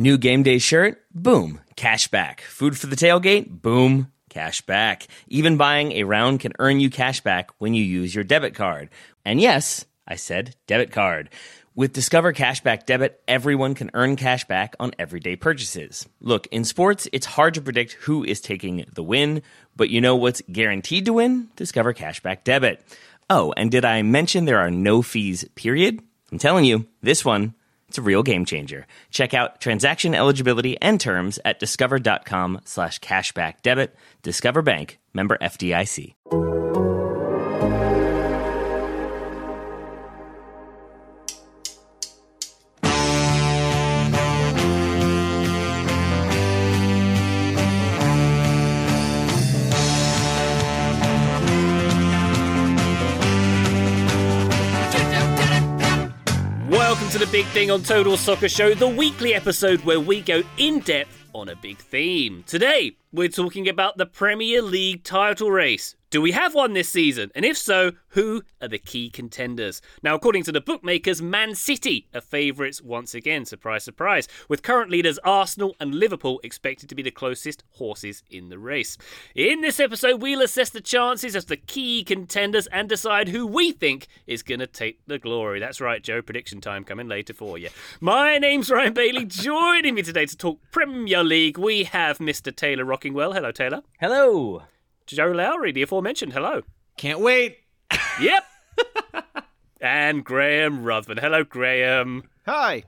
[0.00, 1.04] New game day shirt?
[1.14, 2.40] Boom, cash back.
[2.40, 3.60] Food for the tailgate?
[3.60, 5.06] Boom, cash back.
[5.28, 8.88] Even buying a round can earn you cash back when you use your debit card.
[9.26, 11.28] And yes, I said debit card.
[11.74, 16.08] With Discover Cashback Debit, everyone can earn cash back on everyday purchases.
[16.22, 19.42] Look, in sports, it's hard to predict who is taking the win,
[19.76, 21.50] but you know what's guaranteed to win?
[21.56, 22.82] Discover Cashback Debit.
[23.28, 26.00] Oh, and did I mention there are no fees, period?
[26.32, 27.54] I'm telling you, this one,
[27.90, 28.86] it's a real game changer.
[29.10, 33.96] Check out transaction eligibility and terms at discover.com slash cashback debit.
[34.22, 36.59] Discover Bank, member FDIC.
[57.40, 61.48] Big Thing on Total Soccer Show, the weekly episode where we go in depth on
[61.48, 62.44] a big theme.
[62.46, 65.96] Today, we're talking about the Premier League title race.
[66.10, 67.30] Do we have one this season?
[67.36, 69.80] And if so, who are the key contenders?
[70.02, 73.44] Now, according to the bookmakers, Man City are favourites once again.
[73.44, 74.26] Surprise, surprise.
[74.48, 78.98] With current leaders Arsenal and Liverpool expected to be the closest horses in the race.
[79.36, 83.70] In this episode, we'll assess the chances of the key contenders and decide who we
[83.70, 85.60] think is going to take the glory.
[85.60, 86.22] That's right, Joe.
[86.22, 87.68] Prediction time coming later for you.
[88.00, 89.24] My name's Ryan Bailey.
[89.26, 92.54] Joining me today to talk Premier League, we have Mr.
[92.54, 93.30] Taylor Rockingham.
[93.30, 93.82] Hello, Taylor.
[94.00, 94.62] Hello.
[95.16, 96.32] Joe Lowry, the aforementioned.
[96.32, 96.62] Hello.
[96.96, 97.58] Can't wait.
[98.20, 98.44] Yep.
[99.80, 101.18] and Graham Ruthven.
[101.18, 102.24] Hello, Graham.
[102.46, 102.84] Hi.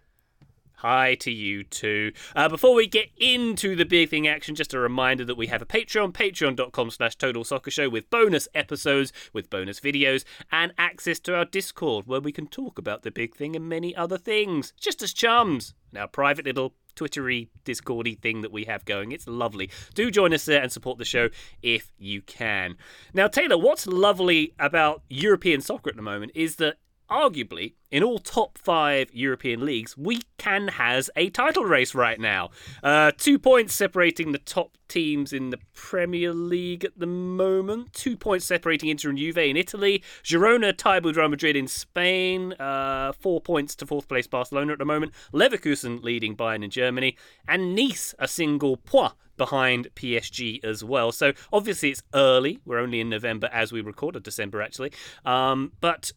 [0.83, 2.11] Hi to you too.
[2.35, 5.63] Uh, before we get into the big thing action, just a reminder that we have
[5.63, 11.21] a Patreon, patreon.com slash total soccer show with bonus episodes, with bonus videos, and access
[11.21, 14.73] to our Discord where we can talk about the big thing and many other things,
[14.81, 15.73] just as chums.
[15.93, 19.13] Now, private little Twittery, Discordy thing that we have going.
[19.13, 19.71] It's lovely.
[19.95, 21.29] Do join us there and support the show
[21.63, 22.77] if you can.
[23.15, 26.77] Now, Taylor, what's lovely about European soccer at the moment is that
[27.13, 32.51] arguably in all top five European leagues, we can has a title race right now.
[32.83, 37.93] Uh, two points separating the top teams in the Premier League at the moment.
[37.93, 40.03] Two points separating Inter and Juve in Italy.
[40.25, 42.55] Girona tied with Real Madrid in Spain.
[42.55, 45.13] Uh, four points to fourth place Barcelona at the moment.
[45.33, 51.11] Leverkusen leading Bayern in Germany, and Nice a single point behind PSG as well.
[51.11, 52.61] So obviously it's early.
[52.65, 54.93] We're only in November as we record, or December actually.
[55.25, 56.13] Um, but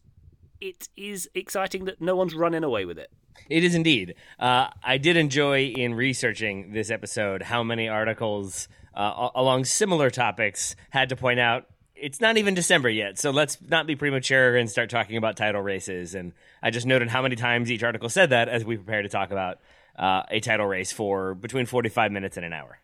[0.60, 3.10] it is exciting that no one's running away with it.
[3.48, 4.14] It is indeed.
[4.38, 10.74] Uh, I did enjoy in researching this episode how many articles uh, along similar topics
[10.90, 14.68] had to point out it's not even December yet, so let's not be premature and
[14.68, 16.14] start talking about title races.
[16.14, 19.08] And I just noted how many times each article said that as we prepare to
[19.08, 19.60] talk about
[19.98, 22.78] uh, a title race for between 45 minutes and an hour.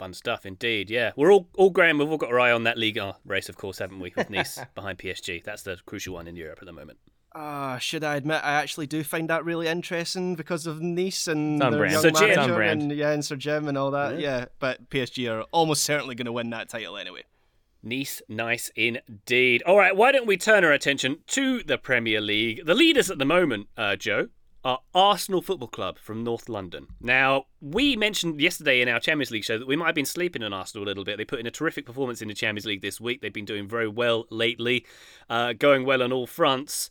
[0.00, 0.88] Fun stuff indeed.
[0.90, 1.98] Yeah, we're all all Graham.
[1.98, 4.12] We've all got our eye on that Liga race, of course, haven't we?
[4.16, 5.44] With Nice behind PSG.
[5.44, 6.98] That's the crucial one in Europe at the moment.
[7.32, 11.62] Uh, should I admit I actually do find that really interesting because of Nice and
[11.62, 11.92] on their brand.
[11.92, 12.28] young Sir Jim.
[12.30, 12.82] manager brand.
[12.82, 14.18] and yeah, and Sir Jim and all that.
[14.18, 14.46] Yeah.
[14.58, 17.22] but PSG are almost certainly going to win that title anyway.
[17.82, 19.62] Nice, nice indeed.
[19.62, 22.64] All right, why don't we turn our attention to the Premier League?
[22.66, 24.28] The leaders at the moment, uh, Joe,
[24.64, 26.88] are Arsenal Football Club from North London.
[27.00, 30.42] Now, we mentioned yesterday in our Champions League show that we might have been sleeping
[30.42, 31.16] on Arsenal a little bit.
[31.16, 33.22] They put in a terrific performance in the Champions League this week.
[33.22, 34.84] They've been doing very well lately,
[35.30, 36.90] uh, going well on all fronts.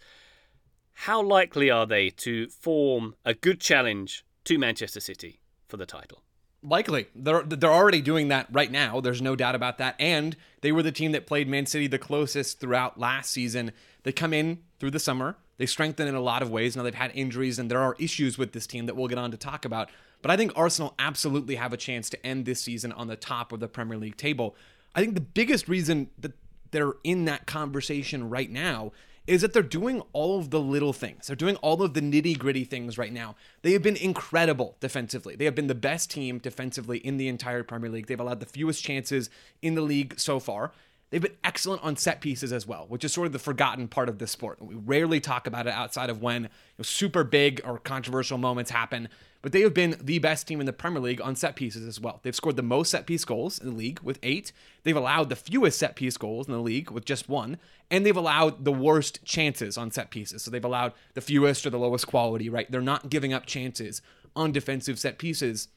[0.94, 6.24] How likely are they to form a good challenge to Manchester City for the title?
[6.62, 7.08] Likely.
[7.16, 9.00] They're they're already doing that right now.
[9.00, 9.96] There's no doubt about that.
[9.98, 13.72] And they were the team that played Man City the closest throughout last season.
[14.04, 15.38] They come in through the summer.
[15.58, 16.76] They strengthen in a lot of ways.
[16.76, 19.32] Now they've had injuries and there are issues with this team that we'll get on
[19.32, 19.90] to talk about.
[20.22, 23.52] But I think Arsenal absolutely have a chance to end this season on the top
[23.52, 24.56] of the Premier League table.
[24.96, 26.34] I think the biggest reason that
[26.72, 28.92] they're in that conversation right now
[29.28, 31.28] is that they're doing all of the little things.
[31.28, 33.36] They're doing all of the nitty gritty things right now.
[33.62, 35.36] They have been incredible defensively.
[35.36, 38.08] They have been the best team defensively in the entire Premier League.
[38.08, 39.30] They've allowed the fewest chances
[39.62, 40.72] in the league so far.
[41.10, 44.10] They've been excellent on set pieces as well, which is sort of the forgotten part
[44.10, 44.62] of this sport.
[44.62, 48.70] We rarely talk about it outside of when you know, super big or controversial moments
[48.70, 49.10] happen.
[49.42, 52.00] But they have been the best team in the Premier League on set pieces as
[52.00, 52.20] well.
[52.22, 54.52] They've scored the most set piece goals in the league with eight.
[54.84, 57.58] They've allowed the fewest set piece goals in the league with just one.
[57.90, 60.44] And they've allowed the worst chances on set pieces.
[60.44, 62.70] So they've allowed the fewest or the lowest quality, right?
[62.70, 64.02] They're not giving up chances
[64.36, 65.70] on defensive set pieces.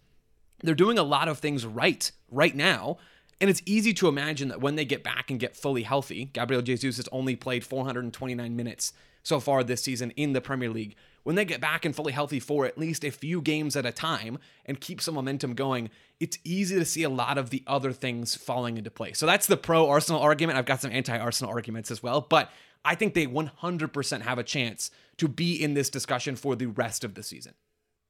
[0.63, 2.99] They're doing a lot of things right right now.
[3.43, 6.63] And it's easy to imagine that when they get back and get fully healthy, Gabriel
[6.63, 8.93] Jesus has only played 429 minutes
[9.25, 10.95] so far this season in the Premier League.
[11.25, 13.91] When they get back and fully healthy for at least a few games at a
[13.91, 15.91] time and keep some momentum going,
[16.21, 19.19] it's easy to see a lot of the other things falling into place.
[19.19, 20.57] So that's the pro Arsenal argument.
[20.57, 22.49] I've got some anti Arsenal arguments as well, but
[22.85, 27.03] I think they 100% have a chance to be in this discussion for the rest
[27.03, 27.55] of the season.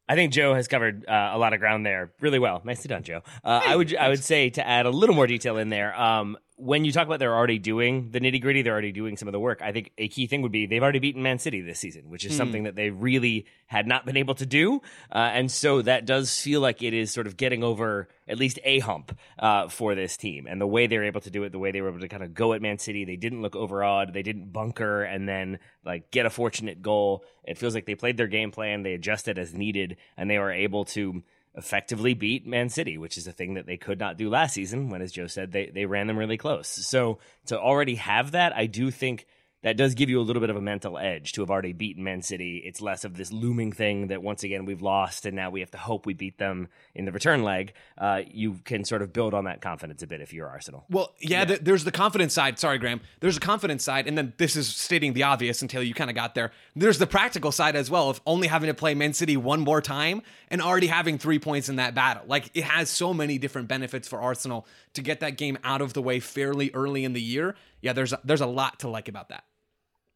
[0.09, 2.61] I think Joe has covered uh, a lot of ground there really well.
[2.65, 3.23] Nicely done, Joe.
[3.45, 5.99] Uh, I would I would say to add a little more detail in there.
[5.99, 9.27] Um, when you talk about they're already doing the nitty gritty, they're already doing some
[9.27, 9.61] of the work.
[9.61, 12.25] I think a key thing would be they've already beaten Man City this season, which
[12.25, 14.81] is something that they really had not been able to do.
[15.11, 18.61] Uh, and so that does feel like it is sort of getting over at least
[18.63, 20.47] a hump uh, for this team.
[20.49, 22.09] And the way they were able to do it, the way they were able to
[22.09, 25.59] kind of go at Man City, they didn't look overawed, they didn't bunker and then
[25.85, 27.25] like get a fortunate goal.
[27.43, 30.53] It feels like they played their game plan, they adjusted as needed, and they were
[30.53, 31.25] able to
[31.55, 34.89] effectively beat Man City, which is a thing that they could not do last season
[34.89, 36.69] when, as Joe said, they, they ran them really close.
[36.69, 39.27] So to already have that, I do think
[39.63, 42.03] that does give you a little bit of a mental edge to have already beaten
[42.03, 42.59] Man City.
[42.65, 45.71] It's less of this looming thing that once again we've lost and now we have
[45.71, 47.73] to hope we beat them in the return leg.
[47.97, 50.85] Uh, you can sort of build on that confidence a bit if you're Arsenal.
[50.91, 52.59] Well, yeah, th- there's the confidence side.
[52.59, 53.01] Sorry, Graham.
[53.21, 56.17] There's a confidence side, and then this is stating the obvious until you kind of
[56.17, 56.51] got there.
[56.75, 59.81] There's the practical side as well of only having to play Man City one more
[59.81, 62.25] time and already having three points in that battle.
[62.27, 65.93] Like it has so many different benefits for Arsenal to get that game out of
[65.93, 67.55] the way fairly early in the year.
[67.81, 69.45] Yeah, there's a, there's a lot to like about that.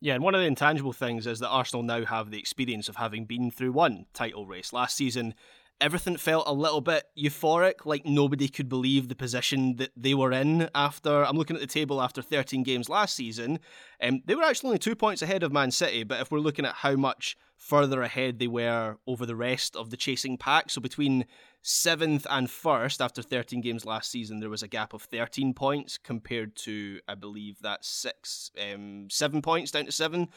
[0.00, 2.96] Yeah, and one of the intangible things is that Arsenal now have the experience of
[2.96, 4.72] having been through one title race.
[4.72, 5.34] Last season,
[5.80, 10.32] everything felt a little bit euphoric, like nobody could believe the position that they were
[10.32, 11.24] in after.
[11.24, 13.60] I'm looking at the table after 13 games last season.
[14.02, 16.64] Um, they were actually only two points ahead of Man City, but if we're looking
[16.64, 20.80] at how much further ahead they were over the rest of the chasing pack, so
[20.80, 21.26] between
[21.62, 25.98] seventh and first after 13 games last season, there was a gap of 13 points
[25.98, 30.28] compared to, I believe, that's six, um, seven points down to seven,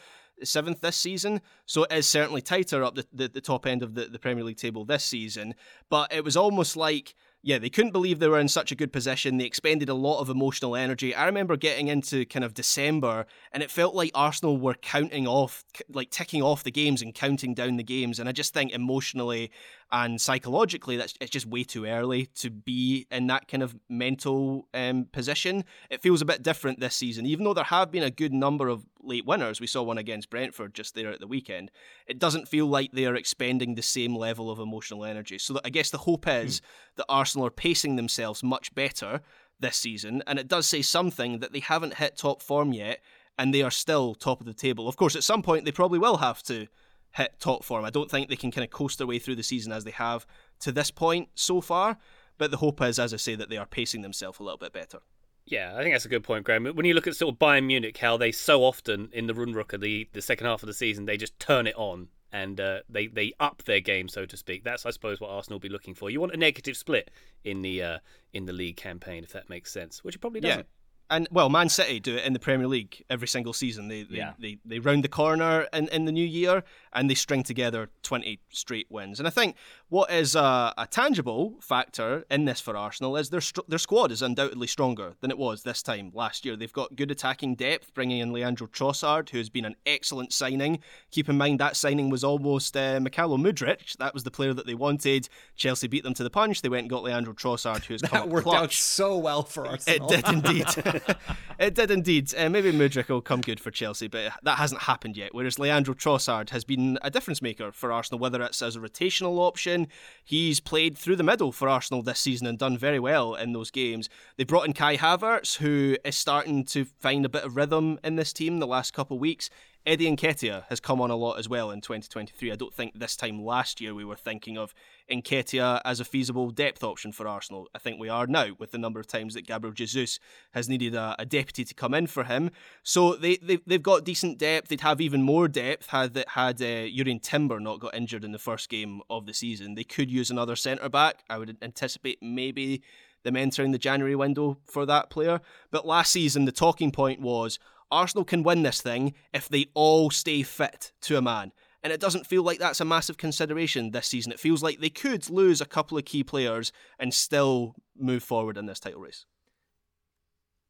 [0.44, 1.40] seventh this season.
[1.66, 4.44] So it is certainly tighter up the, the, the top end of the, the Premier
[4.44, 5.54] League table this season.
[5.88, 8.92] But it was almost like yeah, they couldn't believe they were in such a good
[8.92, 9.38] position.
[9.38, 11.14] They expended a lot of emotional energy.
[11.14, 15.64] I remember getting into kind of December and it felt like Arsenal were counting off,
[15.88, 18.18] like ticking off the games and counting down the games.
[18.18, 19.50] And I just think emotionally
[19.92, 24.68] and psychologically, that's it's just way too early to be in that kind of mental
[24.72, 25.64] um, position.
[25.90, 28.68] It feels a bit different this season, even though there have been a good number
[28.68, 29.60] of late winners.
[29.60, 31.70] We saw one against Brentford just there at the weekend.
[32.06, 35.38] It doesn't feel like they are expending the same level of emotional energy.
[35.38, 36.64] So I guess the hope is mm.
[36.96, 39.20] that Arsenal are pacing themselves much better
[39.58, 43.00] this season, and it does say something that they haven't hit top form yet,
[43.38, 44.88] and they are still top of the table.
[44.88, 46.68] Of course, at some point they probably will have to
[47.12, 47.84] hit top form.
[47.84, 49.90] I don't think they can kind of coast their way through the season as they
[49.90, 50.26] have
[50.60, 51.98] to this point so far.
[52.38, 54.72] But the hope is, as I say, that they are pacing themselves a little bit
[54.72, 55.00] better.
[55.44, 56.64] Yeah, I think that's a good point, Graham.
[56.64, 59.80] When you look at sort of Bayern Munich, how they so often in the Rundrücke,
[59.80, 63.08] the the second half of the season, they just turn it on and uh, they
[63.08, 64.64] they up their game, so to speak.
[64.64, 66.08] That's I suppose what Arsenal will be looking for.
[66.08, 67.10] You want a negative split
[67.44, 67.98] in the uh,
[68.32, 70.60] in the league campaign, if that makes sense, which it probably doesn't.
[70.60, 70.79] Yeah
[71.10, 73.88] and well, Man City do it in the Premier League every single season.
[73.88, 74.32] They they, yeah.
[74.38, 76.62] they, they round the corner in, in the new year
[76.92, 79.18] and they string together 20 straight wins.
[79.18, 79.56] And I think
[79.88, 84.22] what is a, a tangible factor in this for Arsenal is their their squad is
[84.22, 86.56] undoubtedly stronger than it was this time last year.
[86.56, 90.80] They've got good attacking depth, bringing in Leandro Trossard, who has been an excellent signing.
[91.10, 93.96] Keep in mind that signing was almost uh, Mykhailo Mudryk.
[93.98, 95.28] That was the player that they wanted.
[95.56, 96.62] Chelsea beat them to the punch.
[96.62, 98.62] They went and got Leandro Trossard, who's that worked clutch.
[98.62, 100.12] out so well for Arsenal.
[100.12, 100.66] It did indeed.
[101.58, 102.32] it did indeed.
[102.36, 105.34] Uh, maybe Mudryk will come good for Chelsea, but that hasn't happened yet.
[105.34, 109.38] Whereas Leandro Trossard has been a difference maker for Arsenal, whether it's as a rotational
[109.38, 109.88] option.
[110.24, 113.70] He's played through the middle for Arsenal this season and done very well in those
[113.70, 114.08] games.
[114.36, 118.16] They brought in Kai Havertz, who is starting to find a bit of rhythm in
[118.16, 119.50] this team the last couple of weeks.
[119.86, 122.52] Eddie Nketiah has come on a lot as well in 2023.
[122.52, 124.74] I don't think this time last year we were thinking of
[125.10, 127.66] Nketiah as a feasible depth option for Arsenal.
[127.74, 130.20] I think we are now with the number of times that Gabriel Jesus
[130.52, 132.50] has needed a, a deputy to come in for him.
[132.82, 134.68] So they, they, they've got decent depth.
[134.68, 136.86] They'd have even more depth had had uh,
[137.22, 139.76] Timber not got injured in the first game of the season.
[139.76, 141.24] They could use another centre back.
[141.30, 142.82] I would anticipate maybe
[143.22, 145.40] them entering the January window for that player.
[145.70, 147.58] But last season, the talking point was
[147.90, 151.52] Arsenal can win this thing if they all stay fit to a man.
[151.82, 154.32] And it doesn't feel like that's a massive consideration this season.
[154.32, 158.58] It feels like they could lose a couple of key players and still move forward
[158.58, 159.24] in this title race.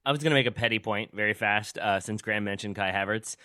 [0.05, 2.93] I was going to make a petty point very fast uh, since Graham mentioned Kai
[2.93, 3.37] Havertz.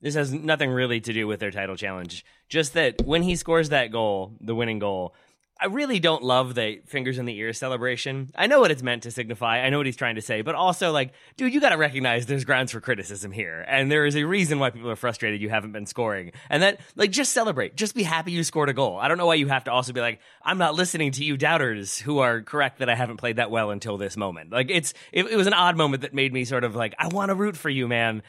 [0.00, 2.24] This has nothing really to do with their title challenge.
[2.48, 5.14] Just that when he scores that goal, the winning goal,
[5.60, 8.30] I really don't love the fingers in the ears celebration.
[8.34, 9.58] I know what it's meant to signify.
[9.58, 12.24] I know what he's trying to say, but also like, dude, you got to recognize
[12.24, 15.50] there's grounds for criticism here, and there is a reason why people are frustrated you
[15.50, 18.98] haven't been scoring, and that like just celebrate, just be happy you scored a goal.
[18.98, 21.36] I don't know why you have to also be like, I'm not listening to you
[21.36, 24.50] doubters who are correct that I haven't played that well until this moment.
[24.52, 27.08] Like it's it, it was an odd moment that made me sort of like, I
[27.08, 28.22] want to root for you, man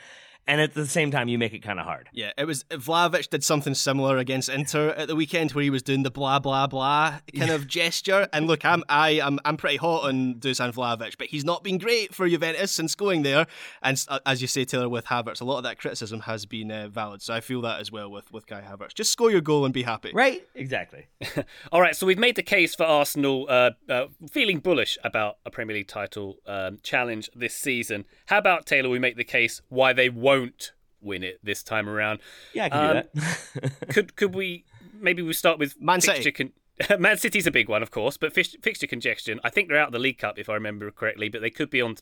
[0.47, 2.09] and at the same time you make it kind of hard.
[2.11, 5.83] Yeah, it was Vlahovic did something similar against Inter at the weekend where he was
[5.83, 8.27] doing the blah blah blah kind of gesture.
[8.33, 11.77] And look, I'm I am I'm pretty hot on Dusan Vlahovic, but he's not been
[11.77, 13.47] great for Juventus since going there.
[13.81, 16.71] And uh, as you say, Taylor with Havertz, a lot of that criticism has been
[16.71, 17.21] uh, valid.
[17.21, 18.93] So I feel that as well with with Kai Havertz.
[18.93, 20.11] Just score your goal and be happy.
[20.13, 20.45] Right?
[20.55, 21.07] Exactly.
[21.71, 25.51] All right, so we've made the case for Arsenal uh, uh, feeling bullish about a
[25.51, 28.05] Premier League title um, challenge this season.
[28.25, 28.89] How about Taylor?
[28.89, 30.71] We make the case why they won't won't
[31.01, 32.19] win it this time around.
[32.53, 33.79] Yeah, I can um, do that.
[33.89, 34.65] could could we
[34.99, 36.31] maybe we start with Man City?
[36.31, 36.53] Con-
[36.99, 39.39] Man City's a big one, of course, but fixture congestion.
[39.43, 41.69] I think they're out of the League Cup, if I remember correctly, but they could
[41.69, 41.97] be on.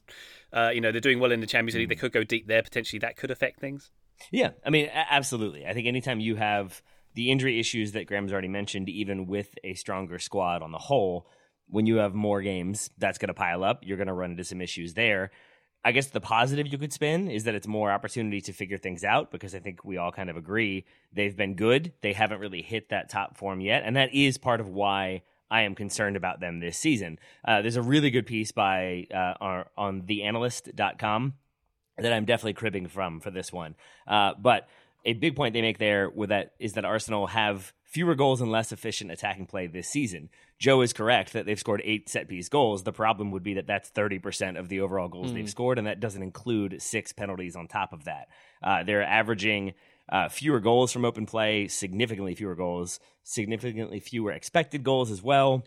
[0.54, 1.90] Uh, you know, they're doing well in the Champions League.
[1.90, 2.02] They hmm.
[2.02, 2.64] could go deep there.
[2.64, 3.92] Potentially, that could affect things.
[4.32, 5.66] Yeah, I mean, absolutely.
[5.66, 6.82] I think anytime you have
[7.14, 11.26] the injury issues that Graham's already mentioned, even with a stronger squad on the whole,
[11.68, 13.84] when you have more games, that's going to pile up.
[13.84, 15.32] You're going to run into some issues there.
[15.84, 19.04] I guess the positive you could spin is that it's more opportunity to figure things
[19.04, 21.94] out because I think we all kind of agree they've been good.
[22.02, 23.84] They haven't really hit that top form yet.
[23.86, 27.18] And that is part of why I am concerned about them this season.
[27.46, 31.34] Uh, there's a really good piece by uh, on, theanalyst.com
[31.98, 33.76] that I'm definitely cribbing from for this one.
[34.06, 34.68] Uh, but
[35.06, 38.52] a big point they make there with that is that Arsenal have fewer goals and
[38.52, 40.30] less efficient attacking play this season.
[40.60, 42.84] Joe is correct that they've scored eight set piece goals.
[42.84, 45.36] The problem would be that that's 30% of the overall goals mm.
[45.36, 48.28] they've scored, and that doesn't include six penalties on top of that.
[48.62, 49.74] Uh, they're averaging
[50.08, 55.64] uh, fewer goals from open play, significantly fewer goals, significantly fewer expected goals as well.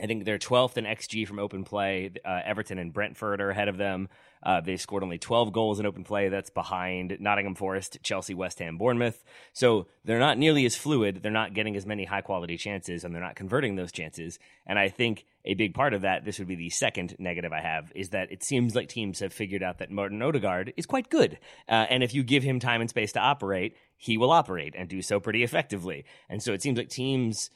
[0.00, 2.10] I think they're 12th in XG from open play.
[2.24, 4.08] Uh, Everton and Brentford are ahead of them.
[4.42, 6.28] Uh, they've scored only 12 goals in open play.
[6.28, 9.24] That's behind Nottingham Forest, Chelsea, West Ham, Bournemouth.
[9.52, 11.20] So they're not nearly as fluid.
[11.22, 14.38] They're not getting as many high quality chances, and they're not converting those chances.
[14.66, 17.60] And I think a big part of that, this would be the second negative I
[17.60, 21.08] have, is that it seems like teams have figured out that Martin Odegaard is quite
[21.08, 21.38] good.
[21.68, 24.88] Uh, and if you give him time and space to operate, he will operate and
[24.88, 26.04] do so pretty effectively.
[26.28, 27.50] And so it seems like teams.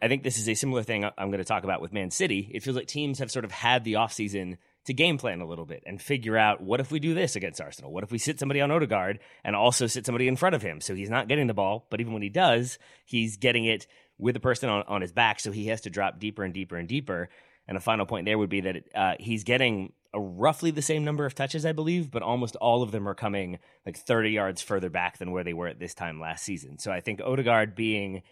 [0.00, 2.50] I think this is a similar thing I'm going to talk about with Man City.
[2.54, 5.66] It feels like teams have sort of had the offseason to game plan a little
[5.66, 7.92] bit and figure out what if we do this against Arsenal?
[7.92, 10.80] What if we sit somebody on Odegaard and also sit somebody in front of him
[10.80, 13.86] so he's not getting the ball, but even when he does, he's getting it
[14.18, 16.76] with the person on, on his back, so he has to drop deeper and deeper
[16.76, 17.28] and deeper.
[17.66, 21.04] And a final point there would be that uh, he's getting a roughly the same
[21.04, 24.62] number of touches, I believe, but almost all of them are coming like 30 yards
[24.62, 26.78] further back than where they were at this time last season.
[26.78, 28.22] So I think Odegaard being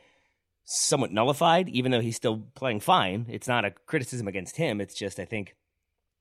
[0.67, 4.81] somewhat nullified, even though he's still playing fine, it's not a criticism against him.
[4.81, 5.55] It's just, I think,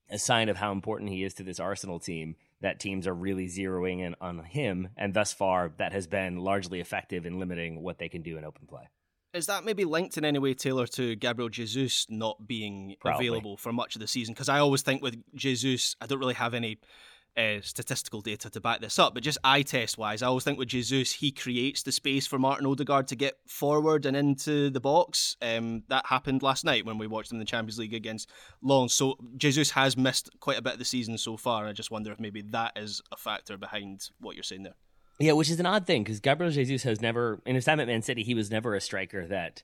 [0.10, 3.48] a sign of how important he is to this Arsenal team that teams are really
[3.48, 4.90] zeroing in on him.
[4.96, 8.46] And thus far, that has been largely effective in limiting what they can do in
[8.46, 8.88] open play.
[9.34, 13.28] Is that maybe linked in any way, Taylor, to Gabriel Jesus not being Probably.
[13.28, 14.34] available for much of the season?
[14.34, 16.78] Because I always think with Jesus, I don't really have any
[17.38, 20.58] uh, statistical data to back this up, but just eye test wise, I always think
[20.58, 24.80] with Jesus, he creates the space for Martin Odegaard to get forward and into the
[24.80, 25.36] box.
[25.42, 28.30] Um, that happened last night when we watched him in the Champions League against
[28.62, 28.94] Lens.
[28.94, 31.62] So Jesus has missed quite a bit of the season so far.
[31.62, 34.76] And I just wonder if maybe that is a factor behind what you're saying there.
[35.20, 37.88] Yeah, which is an odd thing because Gabriel Jesus has never, in his time at
[37.88, 39.62] Man City, he was never a striker that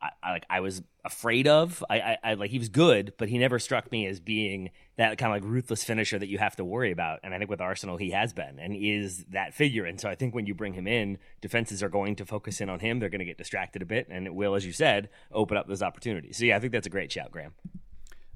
[0.00, 1.84] I, I, like I was afraid of.
[1.88, 5.18] I, I, I, like he was good, but he never struck me as being that
[5.18, 7.20] kind of like ruthless finisher that you have to worry about.
[7.22, 9.84] And I think with Arsenal, he has been and is that figure.
[9.84, 12.68] And so I think when you bring him in, defenses are going to focus in
[12.68, 12.98] on him.
[12.98, 15.68] They're going to get distracted a bit, and it will, as you said, open up
[15.68, 16.38] those opportunities.
[16.38, 17.54] So yeah, I think that's a great shout, Graham.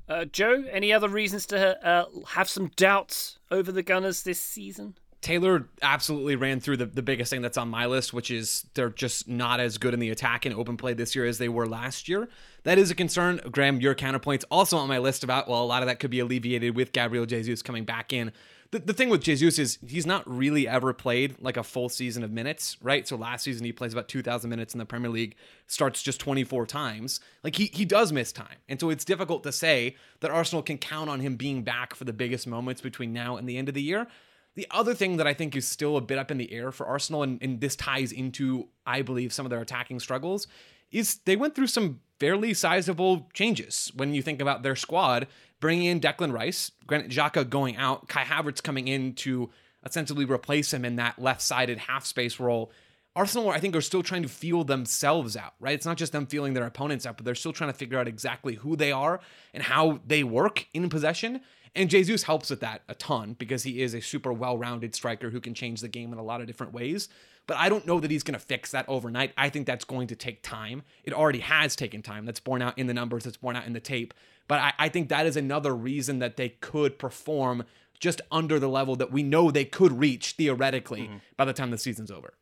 [0.08, 4.96] Uh, Joe, any other reasons to uh, have some doubts over the Gunners this season?
[5.22, 8.88] Taylor absolutely ran through the, the biggest thing that's on my list, which is they're
[8.88, 11.66] just not as good in the attack and open play this year as they were
[11.66, 12.28] last year.
[12.62, 13.40] That is a concern.
[13.50, 16.20] Graham, your counterpoints also on my list about, well, a lot of that could be
[16.20, 18.32] alleviated with Gabriel Jesus coming back in.
[18.70, 22.24] The, the thing with Jesus is he's not really ever played like a full season
[22.24, 23.06] of minutes, right?
[23.06, 25.36] So last season he plays about 2,000 minutes in the Premier League,
[25.66, 27.20] starts just 24 times.
[27.44, 28.56] Like he, he does miss time.
[28.70, 32.04] And so it's difficult to say that Arsenal can count on him being back for
[32.04, 34.06] the biggest moments between now and the end of the year.
[34.56, 36.86] The other thing that I think is still a bit up in the air for
[36.86, 40.48] Arsenal, and, and this ties into, I believe, some of their attacking struggles,
[40.90, 45.28] is they went through some fairly sizable changes when you think about their squad,
[45.60, 49.50] bringing in Declan Rice, Granit Xhaka going out, Kai Havertz coming in to
[49.86, 52.70] essentially replace him in that left-sided half space role.
[53.16, 55.74] Arsenal, I think, are still trying to feel themselves out, right?
[55.74, 58.06] It's not just them feeling their opponents out, but they're still trying to figure out
[58.06, 59.20] exactly who they are
[59.54, 61.40] and how they work in possession.
[61.74, 65.30] And Jesus helps with that a ton because he is a super well rounded striker
[65.30, 67.08] who can change the game in a lot of different ways.
[67.46, 69.32] But I don't know that he's going to fix that overnight.
[69.36, 70.82] I think that's going to take time.
[71.04, 72.24] It already has taken time.
[72.24, 74.14] That's borne out in the numbers, that's borne out in the tape.
[74.46, 77.64] But I, I think that is another reason that they could perform
[77.98, 81.16] just under the level that we know they could reach theoretically mm-hmm.
[81.36, 82.34] by the time the season's over.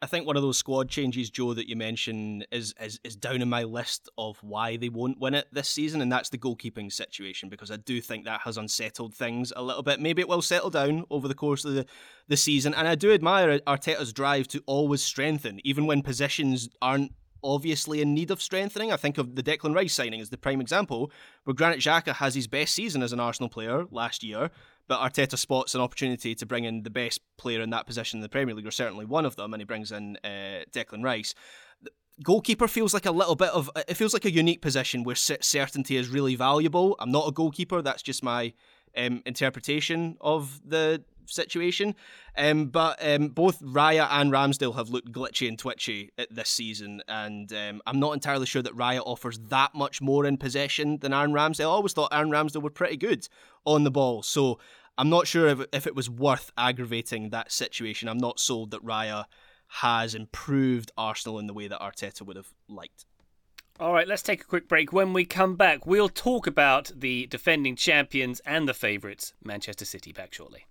[0.00, 3.42] I think one of those squad changes, Joe, that you mentioned is, is is down
[3.42, 6.92] in my list of why they won't win it this season, and that's the goalkeeping
[6.92, 9.98] situation because I do think that has unsettled things a little bit.
[9.98, 11.86] Maybe it will settle down over the course of the,
[12.28, 17.12] the season, and I do admire Arteta's drive to always strengthen, even when positions aren't
[17.42, 18.92] obviously in need of strengthening.
[18.92, 21.10] I think of the Declan Rice signing as the prime example,
[21.44, 24.50] where Granit Xhaka has his best season as an Arsenal player last year,
[24.88, 28.22] but Arteta spots an opportunity to bring in the best player in that position in
[28.22, 31.34] the Premier League, or certainly one of them, and he brings in uh, Declan Rice.
[32.22, 35.96] Goalkeeper feels like a little bit of it feels like a unique position where certainty
[35.96, 36.96] is really valuable.
[36.98, 38.54] I'm not a goalkeeper; that's just my
[38.96, 41.94] um, interpretation of the situation.
[42.36, 47.52] Um, but um, both Raya and Ramsdale have looked glitchy and twitchy this season, and
[47.52, 51.32] um, I'm not entirely sure that Raya offers that much more in possession than Aaron
[51.32, 51.62] Ramsdale.
[51.62, 53.28] I always thought Aaron Ramsdale were pretty good
[53.64, 54.58] on the ball, so
[54.96, 58.08] I'm not sure if, if it was worth aggravating that situation.
[58.08, 59.24] I'm not sold that Raya
[59.68, 63.04] has improved Arsenal in the way that Arteta would have liked.
[63.80, 64.92] All right, let's take a quick break.
[64.92, 70.10] When we come back, we'll talk about the defending champions and the favourites, Manchester City,
[70.10, 70.66] back shortly.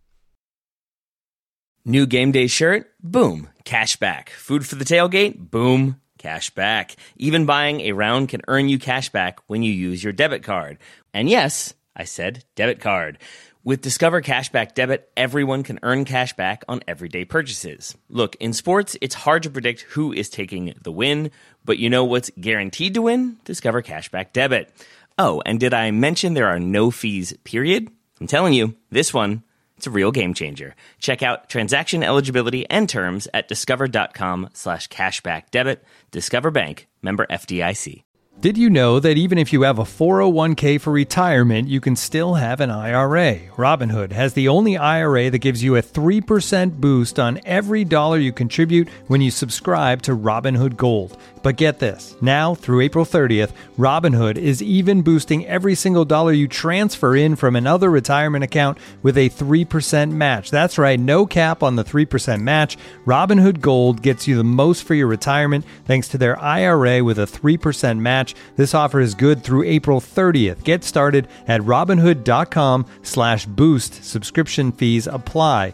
[1.90, 2.92] New game day shirt?
[3.02, 4.32] Boom, cash back.
[4.32, 5.38] Food for the tailgate?
[5.38, 6.98] Boom, cash back.
[7.16, 10.80] Even buying a round can earn you cash back when you use your debit card.
[11.14, 13.20] And yes, I said debit card.
[13.64, 17.96] With Discover Cashback Debit, everyone can earn cash back on everyday purchases.
[18.10, 21.32] Look, in sports, it's hard to predict who is taking the win,
[21.64, 23.38] but you know what's guaranteed to win?
[23.46, 24.74] Discover Cashback Debit.
[25.18, 27.88] Oh, and did I mention there are no fees, period?
[28.20, 29.44] I'm telling you, this one,
[29.78, 30.76] it's a real game changer.
[31.00, 35.84] Check out transaction eligibility and terms at discover.com slash cashback debit.
[36.12, 38.07] Discover Bank, member FDIC.
[38.40, 42.36] Did you know that even if you have a 401k for retirement, you can still
[42.36, 43.40] have an IRA?
[43.56, 48.32] Robinhood has the only IRA that gives you a 3% boost on every dollar you
[48.32, 51.18] contribute when you subscribe to Robinhood Gold.
[51.42, 56.48] But get this now through April 30th, Robinhood is even boosting every single dollar you
[56.48, 60.52] transfer in from another retirement account with a 3% match.
[60.52, 62.78] That's right, no cap on the 3% match.
[63.06, 67.26] Robinhood Gold gets you the most for your retirement thanks to their IRA with a
[67.26, 68.27] 3% match.
[68.56, 70.64] This offer is good through April 30th.
[70.64, 74.04] Get started at robinhood.com slash boost.
[74.04, 75.74] Subscription fees apply.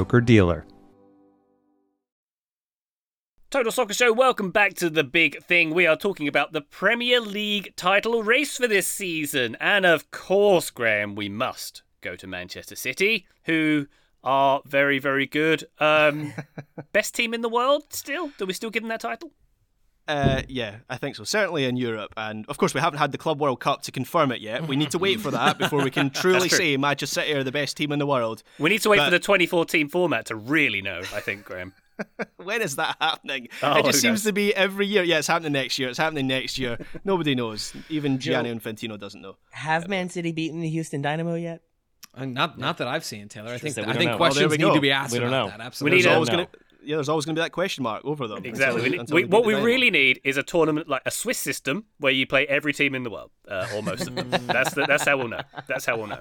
[0.01, 0.65] broker dealer.
[3.51, 5.75] Total Soccer Show, welcome back to the big thing.
[5.75, 9.55] We are talking about the Premier League title race for this season.
[9.59, 13.85] And of course, Graham, we must go to Manchester City, who
[14.23, 15.65] are very, very good.
[15.77, 16.33] Um,
[16.93, 18.31] best team in the world still?
[18.39, 19.31] Do we still give them that title?
[20.07, 21.23] Uh, yeah, I think so.
[21.23, 24.31] Certainly in Europe, and of course we haven't had the Club World Cup to confirm
[24.31, 24.67] it yet.
[24.67, 27.51] We need to wait for that before we can truly say Manchester City are the
[27.51, 28.43] best team in the world.
[28.59, 29.05] We need to wait but...
[29.05, 30.99] for the 2014 format to really know.
[30.99, 31.73] I think, Graham.
[32.37, 33.47] when is that happening?
[33.63, 34.23] Oh, it just seems knows?
[34.23, 35.03] to be every year.
[35.03, 35.89] Yeah, it's happening next year.
[35.89, 36.79] It's happening next year.
[37.03, 37.73] Nobody knows.
[37.89, 39.37] Even Gianni Infantino doesn't know.
[39.51, 41.61] Have Man City beaten the Houston Dynamo yet?
[42.13, 43.51] Uh, not, not that I've seen, Taylor.
[43.51, 44.17] I think I think know.
[44.17, 45.47] questions need to be asked we don't know.
[45.47, 45.61] that.
[45.61, 45.97] Absolutely.
[45.97, 46.51] We need always going to
[46.83, 48.45] yeah, there's always going to be that question mark over them.
[48.45, 48.85] Exactly.
[48.85, 52.11] Until, until we, what we really need is a tournament like a Swiss system where
[52.11, 54.29] you play every team in the world, uh, or most of them.
[54.47, 55.41] that's the, that's how we'll know.
[55.67, 56.19] That's how we'll know.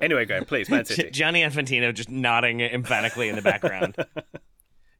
[0.00, 1.10] Anyway, Graham, please, Man City.
[1.12, 3.96] Gianni Infantino just nodding emphatically in the background.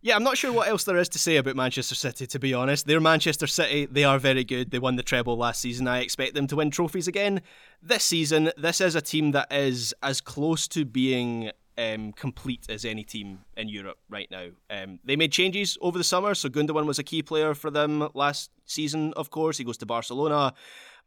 [0.03, 2.55] Yeah, I'm not sure what else there is to say about Manchester City, to be
[2.55, 2.87] honest.
[2.87, 3.85] They're Manchester City.
[3.85, 4.71] They are very good.
[4.71, 5.87] They won the treble last season.
[5.87, 7.43] I expect them to win trophies again
[7.83, 8.51] this season.
[8.57, 13.41] This is a team that is as close to being um, complete as any team
[13.57, 14.49] in Europe right now.
[14.69, 18.09] Um, they made changes over the summer, so Gundogan was a key player for them
[18.15, 19.15] last season.
[19.17, 20.53] Of course, he goes to Barcelona,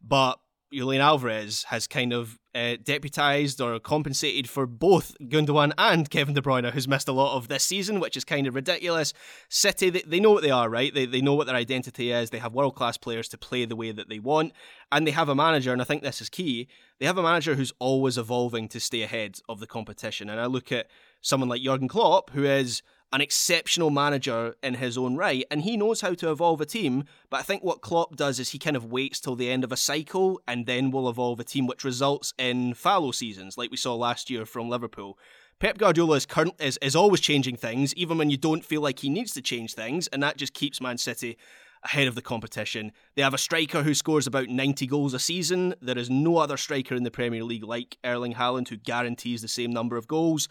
[0.02, 0.40] but
[0.74, 6.40] Julian Alvarez has kind of uh, deputized or compensated for both Gundogan and Kevin De
[6.40, 9.12] Bruyne, who's missed a lot of this season, which is kind of ridiculous.
[9.48, 10.94] City, they, they know what they are, right?
[10.94, 12.30] They, they know what their identity is.
[12.30, 14.52] They have world class players to play the way that they want.
[14.92, 16.68] And they have a manager, and I think this is key.
[17.00, 20.30] They have a manager who's always evolving to stay ahead of the competition.
[20.30, 20.88] And I look at
[21.20, 22.82] someone like Jurgen Klopp, who is
[23.14, 27.04] an exceptional manager in his own right, and he knows how to evolve a team.
[27.30, 29.70] But I think what Klopp does is he kind of waits till the end of
[29.70, 33.76] a cycle and then will evolve a team, which results in fallow seasons, like we
[33.76, 35.16] saw last year from Liverpool.
[35.60, 38.98] Pep Guardiola is, current, is, is always changing things, even when you don't feel like
[38.98, 41.38] he needs to change things, and that just keeps Man City
[41.84, 42.90] ahead of the competition.
[43.14, 45.74] They have a striker who scores about 90 goals a season.
[45.80, 49.48] There is no other striker in the Premier League like Erling Haaland who guarantees the
[49.48, 50.48] same number of goals.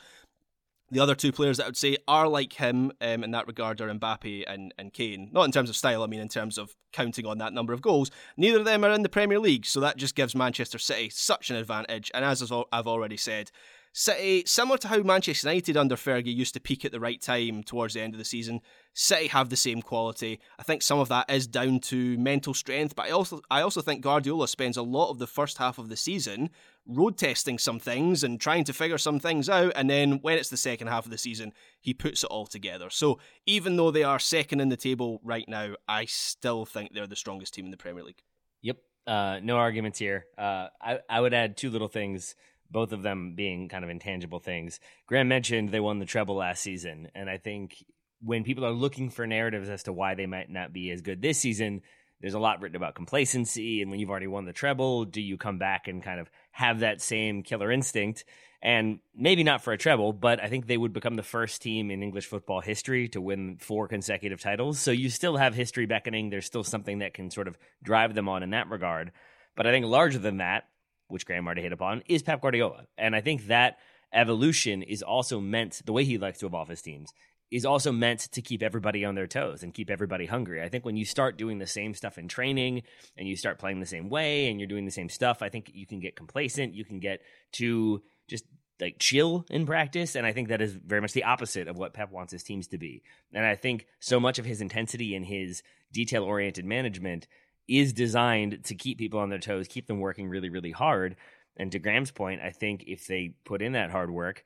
[0.93, 3.81] The other two players that I would say are like him um, in that regard
[3.81, 5.27] are Mbappe and, and Kane.
[5.31, 7.81] Not in terms of style, I mean in terms of counting on that number of
[7.81, 8.11] goals.
[8.37, 11.49] Neither of them are in the Premier League, so that just gives Manchester City such
[11.49, 12.11] an advantage.
[12.13, 13.49] And as I've already said,
[13.95, 17.61] City, similar to how Manchester United under Fergie used to peak at the right time
[17.61, 18.59] towards the end of the season,
[18.93, 20.39] City have the same quality.
[20.57, 23.81] I think some of that is down to mental strength, but I also I also
[23.81, 26.49] think Guardiola spends a lot of the first half of the season
[26.85, 30.49] road testing some things and trying to figure some things out, and then when it's
[30.49, 32.89] the second half of the season, he puts it all together.
[32.89, 37.07] So even though they are second in the table right now, I still think they're
[37.07, 38.23] the strongest team in the Premier League.
[38.61, 38.77] Yep,
[39.07, 40.25] uh, no arguments here.
[40.37, 42.35] Uh, I I would add two little things
[42.73, 44.81] both of them being kind of intangible things.
[45.07, 47.77] Graham mentioned they won the treble last season, and I think
[48.19, 51.21] when people are looking for narratives as to why they might not be as good
[51.21, 51.81] this season,
[52.21, 53.81] there's a lot written about complacency.
[53.81, 56.79] And when you've already won the treble, do you come back and kind of have
[56.79, 58.23] that same killer instinct?
[58.61, 61.91] And maybe not for a treble, but I think they would become the first team
[61.91, 64.79] in English football history to win four consecutive titles.
[64.79, 66.29] So you still have history beckoning.
[66.29, 69.11] There's still something that can sort of drive them on in that regard.
[69.57, 70.69] But I think larger than that,
[71.07, 72.85] which Graham already hit upon, is Pep Guardiola.
[72.97, 73.77] And I think that
[74.13, 77.11] evolution is also meant, the way he likes to evolve his teams,
[77.51, 80.63] is also meant to keep everybody on their toes and keep everybody hungry.
[80.63, 82.81] I think when you start doing the same stuff in training
[83.15, 85.69] and you start playing the same way and you're doing the same stuff, I think
[85.71, 86.73] you can get complacent.
[86.73, 87.21] You can get
[87.53, 88.45] to just
[88.79, 90.15] like chill in practice.
[90.15, 92.67] And I think that is very much the opposite of what Pep wants his teams
[92.69, 93.03] to be.
[93.33, 95.61] And I think so much of his intensity and his
[95.91, 97.27] detail oriented management
[97.67, 101.15] is designed to keep people on their toes, keep them working really, really hard.
[101.55, 104.43] And to Graham's point, I think if they put in that hard work,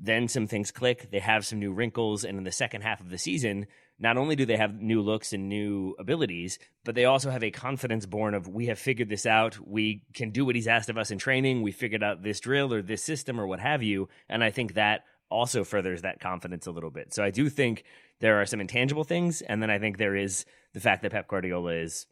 [0.00, 1.10] then some things click.
[1.10, 2.24] They have some new wrinkles.
[2.24, 3.66] And in the second half of the season,
[3.98, 7.50] not only do they have new looks and new abilities, but they also have a
[7.50, 9.58] confidence born of we have figured this out.
[9.66, 11.62] We can do what he's asked of us in training.
[11.62, 14.08] We figured out this drill or this system or what have you.
[14.28, 17.12] And I think that also furthers that confidence a little bit.
[17.12, 17.84] So I do think
[18.20, 19.42] there are some intangible things.
[19.42, 22.06] And then I think there is the fact that Pep Guardiola is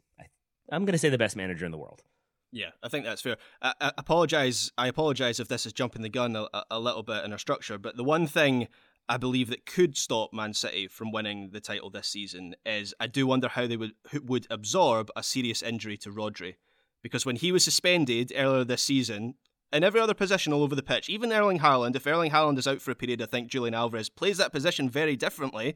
[0.71, 2.03] I'm going to say the best manager in the world.
[2.51, 3.37] Yeah, I think that's fair.
[3.61, 4.71] I, I apologize.
[4.77, 7.77] I apologize if this is jumping the gun a, a little bit in our structure,
[7.77, 8.67] but the one thing
[9.09, 13.07] I believe that could stop Man City from winning the title this season is I
[13.07, 16.55] do wonder how they would would absorb a serious injury to Rodri,
[17.01, 19.35] because when he was suspended earlier this season,
[19.71, 22.67] in every other position all over the pitch, even Erling Haaland, if Erling Haaland is
[22.67, 25.75] out for a period, I think Julian Alvarez plays that position very differently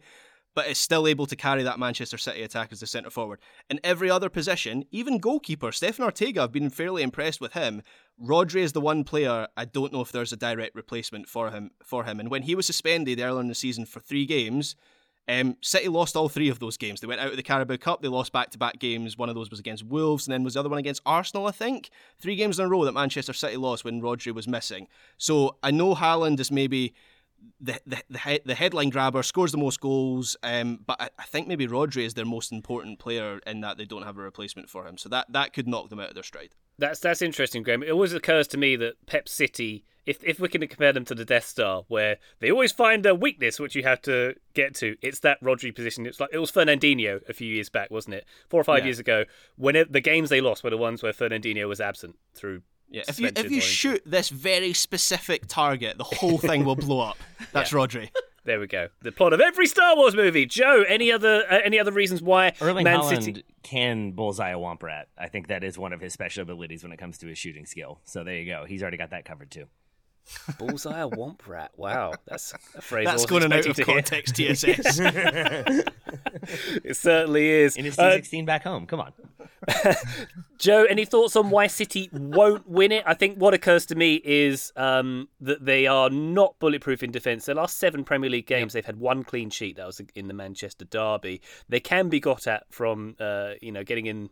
[0.54, 3.40] but is still able to carry that Manchester City attack as the centre forward.
[3.70, 7.82] In every other position, even goalkeeper, Stefan Ortega, I've been fairly impressed with him.
[8.22, 11.72] Rodri is the one player I don't know if there's a direct replacement for him
[11.84, 12.20] for him.
[12.20, 14.76] And when he was suspended earlier in the season for three games,
[15.28, 17.00] um, City lost all three of those games.
[17.00, 18.02] They went out of the Carabao Cup.
[18.02, 19.18] They lost back-to-back games.
[19.18, 21.52] One of those was against Wolves, and then was the other one against Arsenal, I
[21.52, 21.90] think.
[22.20, 24.88] Three games in a row that Manchester City lost when Rodri was missing.
[25.18, 26.94] So I know Haaland is maybe
[27.60, 31.48] the the the, the headline grabber scores the most goals, um, but I, I, think
[31.48, 34.88] maybe Rodri is their most important player in that they don't have a replacement for
[34.88, 34.98] him.
[34.98, 36.56] So that that could knock them out of their stride.
[36.78, 37.84] That's that's interesting, Graham.
[37.84, 41.16] It always occurs to me that Pep City, if if we can compare them to
[41.16, 44.96] the Death Star, where they always find a weakness which you have to get to,
[45.02, 46.06] it's that Rodri position.
[46.06, 48.26] It's like it was Fernandinho a few years back, wasn't it?
[48.50, 48.86] Four or five yeah.
[48.86, 49.26] years ago,
[49.58, 53.04] when it, the games they lost were the ones where Fernandinho was absent through yeah,
[53.08, 57.18] if you if you shoot this very specific target, the whole thing will blow up.
[57.54, 57.78] That's yeah.
[57.78, 58.10] Rodri.
[58.44, 58.88] There we go.
[59.02, 60.46] The plot of every Star Wars movie.
[60.46, 64.58] Joe, any other uh, any other reasons why Erling Man Haaland City can bullseye a
[64.58, 65.08] womp rat?
[65.18, 67.66] I think that is one of his special abilities when it comes to his shooting
[67.66, 68.00] skill.
[68.04, 68.66] So there you go.
[68.66, 69.66] He's already got that covered too.
[70.58, 71.72] Bullseye a womp rat.
[71.76, 73.06] Wow, that's a phrase.
[73.06, 74.36] That's going out of context.
[74.36, 75.00] TSS.
[76.84, 77.76] it certainly is.
[77.76, 78.86] In his T16 uh, back home.
[78.86, 79.14] Come on.
[80.58, 83.04] Joe, any thoughts on why City won't win it?
[83.06, 87.46] I think what occurs to me is um, that they are not bulletproof in defence.
[87.46, 89.78] Their last seven Premier League games, they've had one clean sheet.
[89.78, 91.42] That was in the Manchester derby.
[91.70, 94.30] They can be got at from, uh, you know, getting in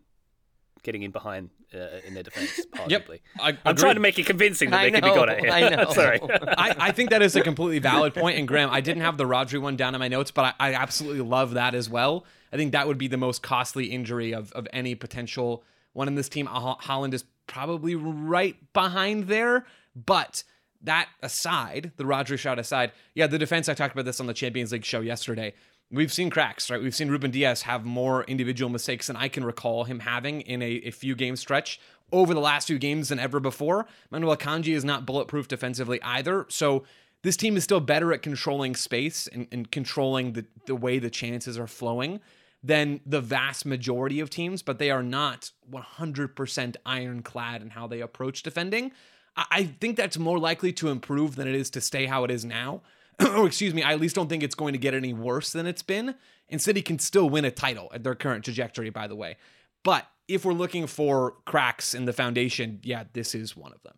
[0.84, 2.65] getting in behind uh, in their defense.
[2.88, 3.08] Yep.
[3.08, 3.20] Arguably.
[3.39, 5.39] I I'm trying to make it convincing that I they can be know, got at
[5.42, 5.52] here.
[5.52, 5.89] I know.
[5.92, 6.20] Sorry.
[6.22, 8.38] I, I think that is a completely valid point.
[8.38, 10.74] And Graham, I didn't have the Rodri one down in my notes, but I, I
[10.74, 12.26] absolutely love that as well.
[12.54, 15.63] I think that would be the most costly injury of, of any potential
[15.94, 16.48] one in this team.
[16.48, 19.65] Haaland is probably right behind there.
[19.96, 20.44] But
[20.82, 24.34] that aside, the Rodri shot aside, yeah, the defense, I talked about this on the
[24.34, 25.54] Champions League show yesterday.
[25.91, 26.82] We've seen cracks, right?
[26.82, 30.62] We've seen Ruben Dias have more individual mistakes than I can recall him having in
[30.62, 31.80] a, a few game stretch
[32.12, 33.88] over the last few games than ever before.
[34.12, 36.45] Manuel Akanji is not bulletproof defensively either.
[36.49, 36.84] So
[37.23, 41.10] this team is still better at controlling space and, and controlling the, the way the
[41.10, 42.19] chances are flowing
[42.63, 48.02] than the vast majority of teams, but they are not 100% ironclad in how they
[48.02, 48.91] approach defending.
[49.36, 52.32] I, I think that's more likely to improve than it is to stay how it
[52.32, 52.82] is now.
[53.19, 55.65] Or excuse me, I at least don't think it's going to get any worse than
[55.65, 56.15] it's been.
[56.49, 59.38] And City can still win a title at their current trajectory, by the way.
[59.84, 63.95] But if we're looking for cracks in the foundation, yeah, this is one of them.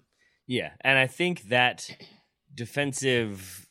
[0.48, 1.90] Yeah, and I think that
[2.54, 3.68] defensive,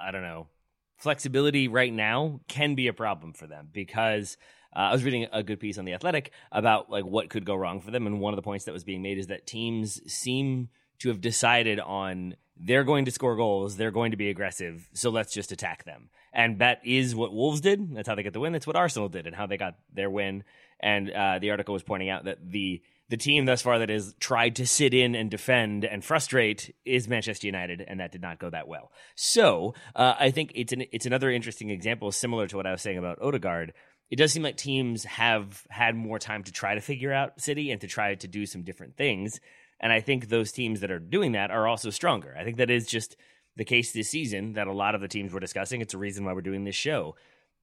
[0.00, 0.48] I don't know,
[0.96, 4.36] flexibility right now can be a problem for them because
[4.74, 7.54] uh, I was reading a good piece on the Athletic about like what could go
[7.54, 10.00] wrong for them, and one of the points that was being made is that teams
[10.12, 10.68] seem
[11.00, 15.10] to have decided on they're going to score goals, they're going to be aggressive, so
[15.10, 16.10] let's just attack them.
[16.32, 17.94] And that is what Wolves did.
[17.94, 18.52] That's how they get the win.
[18.52, 20.44] That's what Arsenal did, and how they got their win.
[20.80, 24.14] And uh, the article was pointing out that the the team thus far that has
[24.18, 28.38] tried to sit in and defend and frustrate is Manchester United, and that did not
[28.38, 28.90] go that well.
[29.14, 32.82] So uh, I think it's an it's another interesting example, similar to what I was
[32.82, 33.72] saying about Odegaard.
[34.10, 37.70] It does seem like teams have had more time to try to figure out City
[37.70, 39.40] and to try to do some different things.
[39.80, 42.34] And I think those teams that are doing that are also stronger.
[42.38, 43.16] I think that is just
[43.56, 45.80] the case this season that a lot of the teams we're discussing.
[45.80, 47.16] It's a reason why we're doing this show.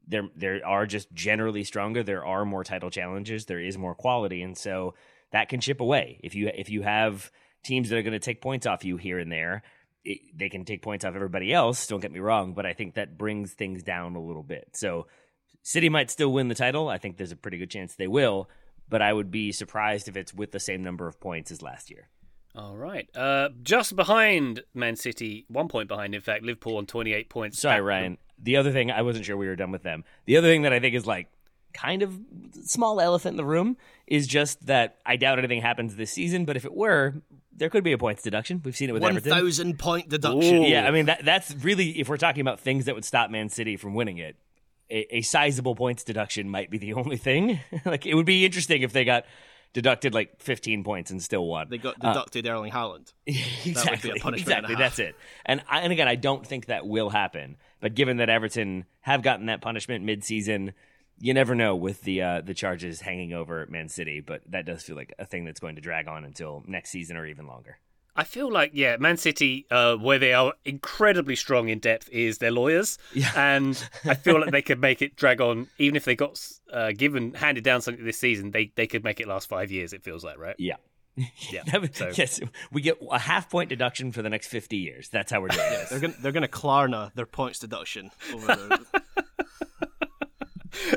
[0.07, 2.03] There, there are just generally stronger.
[2.03, 3.45] There are more title challenges.
[3.45, 4.95] There is more quality, and so
[5.31, 6.19] that can chip away.
[6.23, 7.31] If you if you have
[7.63, 9.63] teams that are going to take points off you here and there,
[10.03, 11.85] it, they can take points off everybody else.
[11.87, 14.69] Don't get me wrong, but I think that brings things down a little bit.
[14.73, 15.07] So
[15.63, 16.89] City might still win the title.
[16.89, 18.49] I think there's a pretty good chance they will,
[18.91, 21.89] but I would be surprised if it's with the same number of points as last
[21.89, 22.09] year.
[22.53, 23.09] All right.
[23.15, 27.59] Uh, just behind Man City, one point behind, in fact, Liverpool on 28 points.
[27.59, 28.17] Sorry, At- Ryan.
[28.37, 30.03] The other thing, I wasn't sure we were done with them.
[30.25, 31.27] The other thing that I think is like
[31.73, 32.19] kind of
[32.63, 33.77] small elephant in the room
[34.07, 37.13] is just that I doubt anything happens this season, but if it were,
[37.55, 38.61] there could be a points deduction.
[38.65, 39.31] We've seen it with Everton.
[39.31, 40.63] 1,000 point deduction.
[40.63, 43.47] Yeah, I mean that that's really if we're talking about things that would stop Man
[43.47, 44.35] City from winning it,
[44.91, 47.59] a, a sizable points deduction might be the only thing.
[47.85, 49.25] like it would be interesting if they got
[49.73, 51.67] deducted like 15 points and still won.
[51.69, 53.13] They got Uh, deducted Erling Haaland.
[53.25, 54.21] exactly.
[54.23, 54.75] and exactly.
[54.75, 55.15] That's it.
[55.45, 57.57] And I, and again, I don't think that will happen.
[57.79, 60.73] But given that Everton have gotten that punishment mid-season,
[61.19, 64.19] you never know with the uh, the charges hanging over Man City.
[64.21, 67.15] But that does feel like a thing that's going to drag on until next season
[67.15, 67.77] or even longer.
[68.15, 72.39] I feel like, yeah, Man City, uh, where they are incredibly strong in depth, is
[72.39, 72.97] their lawyers.
[73.13, 73.31] Yeah.
[73.35, 76.39] And I feel like they could make it drag on, even if they got
[76.73, 79.93] uh, given, handed down something this season, they, they could make it last five years,
[79.93, 80.55] it feels like, right?
[80.59, 80.75] Yeah.
[81.51, 81.63] Yeah.
[81.71, 82.39] That So- Yes,
[82.71, 85.09] we get a half point deduction for the next 50 years.
[85.09, 85.89] That's how we're doing this.
[85.89, 88.85] They're gonna, they're going to Klarna their points deduction over the,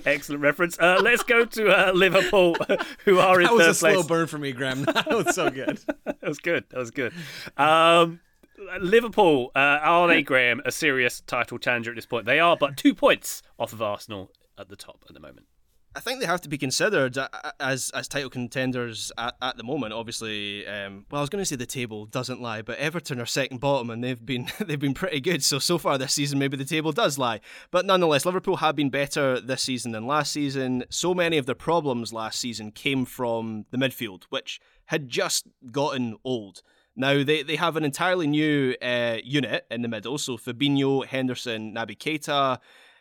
[0.05, 0.79] Excellent reference.
[0.79, 2.57] Uh, let's go to uh, Liverpool,
[3.05, 3.49] who are in the.
[3.49, 4.85] That was third a slow burn for me, Graham.
[4.95, 5.79] That was so good.
[6.05, 6.65] That was good.
[6.71, 7.13] That was good.
[7.57, 8.21] Um,
[8.81, 12.25] Liverpool, uh, are they, Graham, a serious title challenger at this point?
[12.25, 15.47] They are, but two points off of Arsenal at the top at the moment.
[15.97, 17.29] I think they have to be considered uh,
[17.61, 19.93] as as title contenders at, at the moment.
[19.93, 23.27] Obviously, um, well, I was going to say the table doesn't lie, but Everton are
[23.27, 25.45] second bottom, and they've been they've been pretty good.
[25.45, 28.91] So so far this season, maybe the table does lie, but nonetheless, Liverpool have been
[28.91, 30.85] better this season than last season.
[30.91, 36.17] So many of their problems last season came from the midfield, which had just gotten
[36.25, 36.63] old.
[36.97, 40.19] Now they, they have an entirely new uh, unit in the middle.
[40.19, 42.59] So Fabinho, Henderson, Naby Keita,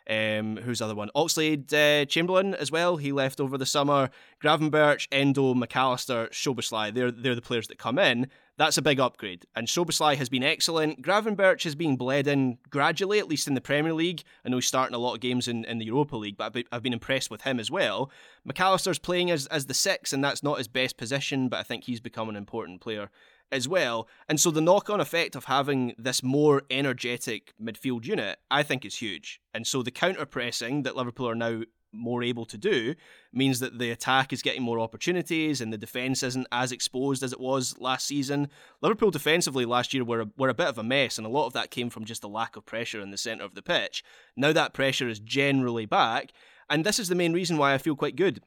[0.08, 1.10] um, who's the other one?
[1.16, 2.96] Oxlade uh, Chamberlain as well.
[2.96, 4.10] He left over the summer.
[4.42, 6.92] Gravenberch, Endo, McAllister, Szoboszlai.
[6.92, 8.28] They're they're the players that come in.
[8.56, 9.46] That's a big upgrade.
[9.56, 11.02] And Szoboszlai has been excellent.
[11.02, 14.22] Gravenberch has been bled in gradually, at least in the Premier League.
[14.44, 16.52] I know he's starting a lot of games in, in the Europa League, but I've
[16.52, 18.12] been, I've been impressed with him as well.
[18.44, 21.62] Mac Allister's playing as, as the six, and that's not his best position, but I
[21.64, 23.10] think he's become an important player
[23.54, 24.08] as well.
[24.28, 28.84] And so the knock on effect of having this more energetic midfield unit, I think,
[28.84, 29.40] is huge.
[29.54, 31.62] And so the counter pressing that Liverpool are now
[31.92, 32.96] more able to do
[33.32, 37.32] means that the attack is getting more opportunities and the defence isn't as exposed as
[37.32, 38.48] it was last season.
[38.82, 41.46] Liverpool defensively last year were a, were a bit of a mess, and a lot
[41.46, 44.02] of that came from just a lack of pressure in the centre of the pitch.
[44.36, 46.32] Now that pressure is generally back,
[46.68, 48.40] and this is the main reason why I feel quite good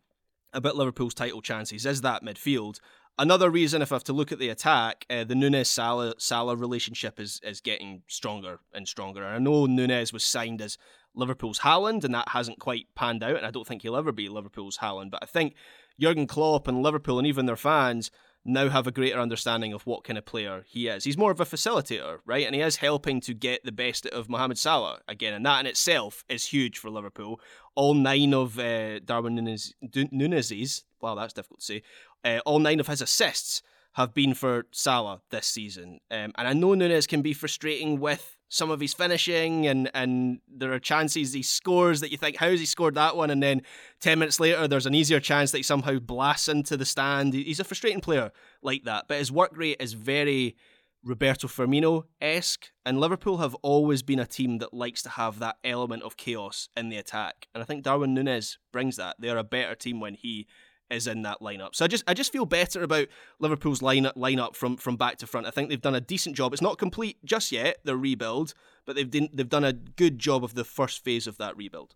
[0.54, 2.80] about Liverpool's title chances is that midfield.
[3.20, 6.56] Another reason, if I have to look at the attack, uh, the Nunez Salah Salah
[6.56, 9.24] relationship is is getting stronger and stronger.
[9.24, 10.78] And I know Nunez was signed as
[11.16, 13.38] Liverpool's Haaland, and that hasn't quite panned out.
[13.38, 15.10] And I don't think he'll ever be Liverpool's Haaland.
[15.10, 15.56] But I think
[16.00, 18.12] Jurgen Klopp and Liverpool and even their fans
[18.48, 21.04] now have a greater understanding of what kind of player he is.
[21.04, 22.46] He's more of a facilitator, right?
[22.46, 25.66] And he is helping to get the best of Mohamed Salah again, and that in
[25.66, 27.42] itself is huge for Liverpool.
[27.76, 29.74] All nine of uh, Darwin Nunez,
[30.12, 31.84] Nunez's, wow, that's difficult to say,
[32.24, 33.62] uh, all nine of his assists
[33.94, 36.00] have been for Salah this season.
[36.12, 40.40] Um, and I know Nunez can be frustrating with some of his finishing, and, and
[40.48, 43.30] there are chances he scores that you think, how has he scored that one?
[43.30, 43.64] And then
[44.00, 47.34] 10 minutes later, there's an easier chance that he somehow blasts into the stand.
[47.34, 50.56] He's a frustrating player like that, but his work rate is very
[51.04, 55.58] Roberto Firmino esque, and Liverpool have always been a team that likes to have that
[55.64, 57.48] element of chaos in the attack.
[57.54, 59.16] And I think Darwin Nunez brings that.
[59.20, 60.48] They are a better team when he
[60.90, 61.76] is in that lineup.
[61.76, 63.08] So I just I just feel better about
[63.40, 65.48] Liverpool's lineup lineup from from back to front.
[65.48, 66.54] I think they've done a decent job.
[66.54, 68.54] It's not complete just yet, their rebuild,
[68.86, 71.96] but they've done, they've done a good job of the first phase of that rebuild.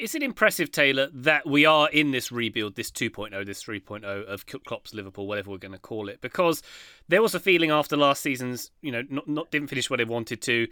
[0.00, 4.46] Is it impressive, Taylor, that we are in this rebuild, this 2.0, this 3.0 of
[4.46, 6.22] Klopp's Liverpool, whatever we're going to call it?
[6.22, 6.62] Because
[7.08, 10.06] there was a feeling after last season's, you know, not, not didn't finish where they
[10.06, 10.68] wanted to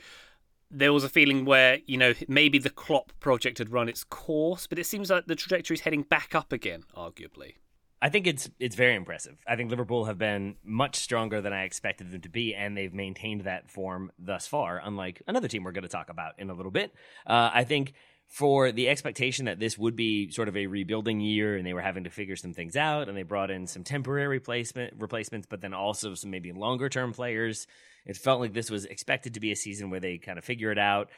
[0.70, 4.66] there was a feeling where you know maybe the Klopp project had run its course,
[4.66, 7.54] but it seems like the trajectory is heading back up again, arguably.
[8.00, 9.38] I think it's it's very impressive.
[9.46, 12.94] I think Liverpool have been much stronger than I expected them to be, and they've
[12.94, 14.80] maintained that form thus far.
[14.84, 16.94] Unlike another team we're going to talk about in a little bit,
[17.26, 17.94] uh, I think
[18.28, 21.80] for the expectation that this would be sort of a rebuilding year, and they were
[21.80, 25.60] having to figure some things out, and they brought in some temporary replacement replacements, but
[25.60, 27.66] then also some maybe longer term players
[28.08, 30.72] it felt like this was expected to be a season where they kind of figure
[30.72, 31.10] it out.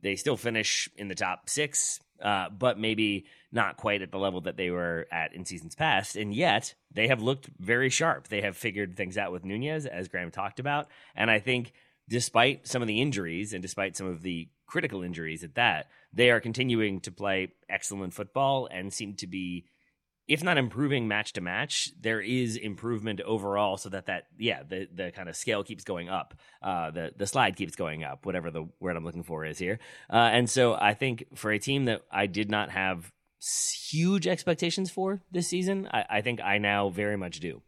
[0.00, 4.40] They still finish in the top six, uh, but maybe not quite at the level
[4.42, 6.16] that they were at in seasons past.
[6.16, 8.28] And yet, they have looked very sharp.
[8.28, 10.88] They have figured things out with Nunez, as Graham talked about.
[11.14, 11.72] And I think,
[12.08, 16.30] despite some of the injuries and despite some of the critical injuries at that, they
[16.30, 19.66] are continuing to play excellent football and seem to be
[20.28, 24.86] if not improving match to match, there is improvement overall, so that that yeah the
[24.94, 28.50] the kind of scale keeps going up, uh, the the slide keeps going up, whatever
[28.50, 29.78] the word I'm looking for is here.
[30.10, 33.10] Uh, and so I think for a team that I did not have
[33.88, 37.62] huge expectations for this season, I, I think I now very much do.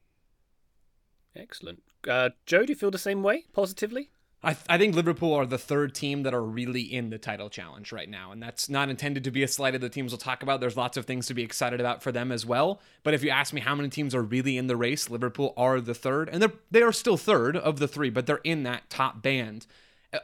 [1.35, 2.67] Excellent, uh, Joe.
[2.67, 4.11] Do you feel the same way positively?
[4.43, 7.51] I, th- I think Liverpool are the third team that are really in the title
[7.51, 8.33] challenge right now.
[8.33, 10.61] And that's not intended to be a slight of the teams we'll talk about.
[10.61, 12.81] There's lots of things to be excited about for them as well.
[13.03, 15.79] But if you ask me how many teams are really in the race, Liverpool are
[15.79, 16.31] the third.
[16.31, 19.67] And they're, they are still third of the three, but they're in that top band.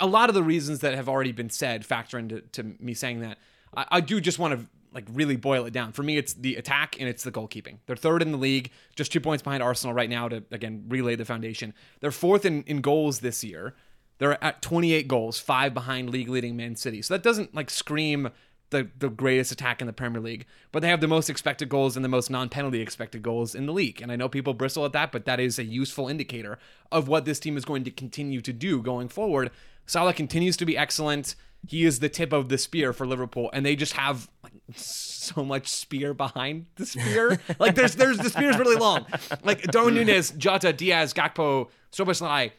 [0.00, 3.20] A lot of the reasons that have already been said factor into to me saying
[3.20, 3.38] that.
[3.76, 5.92] I, I do just want to like really boil it down.
[5.92, 7.76] For me, it's the attack and it's the goalkeeping.
[7.85, 11.16] They're third in the league, just two points behind Arsenal right now to again relay
[11.16, 11.74] the foundation.
[12.00, 13.74] They're fourth in, in goals this year.
[14.18, 17.02] They're at 28 goals, five behind league leading Man City.
[17.02, 18.31] So that doesn't like scream
[18.70, 21.96] the, the greatest attack in the Premier League, but they have the most expected goals
[21.96, 24.00] and the most non penalty expected goals in the league.
[24.02, 26.59] And I know people bristle at that, but that is a useful indicator
[26.90, 29.50] of what this team is going to continue to do going forward.
[29.87, 31.37] Salah continues to be excellent.
[31.68, 35.44] He is the tip of the spear for Liverpool, and they just have like, so
[35.44, 37.40] much spear behind the spear.
[37.59, 39.07] like there's there's the spear's really long.
[39.42, 42.52] Like Darwin Nunez, Jota, Diaz, Gakpo, Szoboszlai,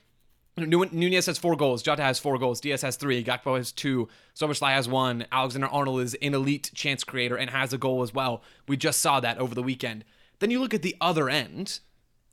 [0.57, 1.83] Nunez has four goals.
[1.83, 2.59] Jota has four goals.
[2.59, 3.23] Diaz has three.
[3.23, 4.07] Gakpo has two.
[4.35, 5.25] Szoboszlai has one.
[5.31, 8.41] Alexander Arnold is an elite chance creator and has a goal as well.
[8.67, 10.03] We just saw that over the weekend.
[10.39, 11.79] Then you look at the other end,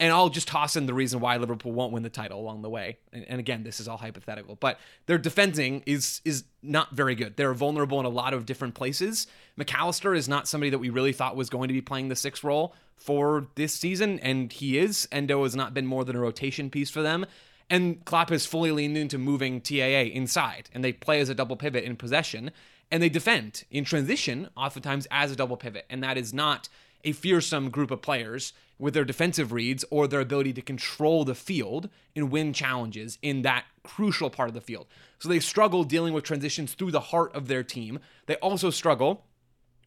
[0.01, 2.71] and I'll just toss in the reason why Liverpool won't win the title along the
[2.71, 2.99] way.
[3.13, 7.37] And, and again, this is all hypothetical, but their defending is is not very good.
[7.37, 9.27] They're vulnerable in a lot of different places.
[9.57, 12.17] Mac Allister is not somebody that we really thought was going to be playing the
[12.17, 15.07] sixth role for this season, and he is.
[15.13, 17.27] Endo has not been more than a rotation piece for them.
[17.71, 21.57] And Klopp has fully leaned into moving TAA inside, and they play as a double
[21.57, 22.51] pivot in possession,
[22.91, 25.87] and they defend in transition, oftentimes as a double pivot.
[25.89, 26.69] And that is not
[27.05, 31.35] a fearsome group of players with their defensive reads or their ability to control the
[31.35, 34.87] field and win challenges in that crucial part of the field.
[35.19, 38.01] So they struggle dealing with transitions through the heart of their team.
[38.27, 39.25] They also struggle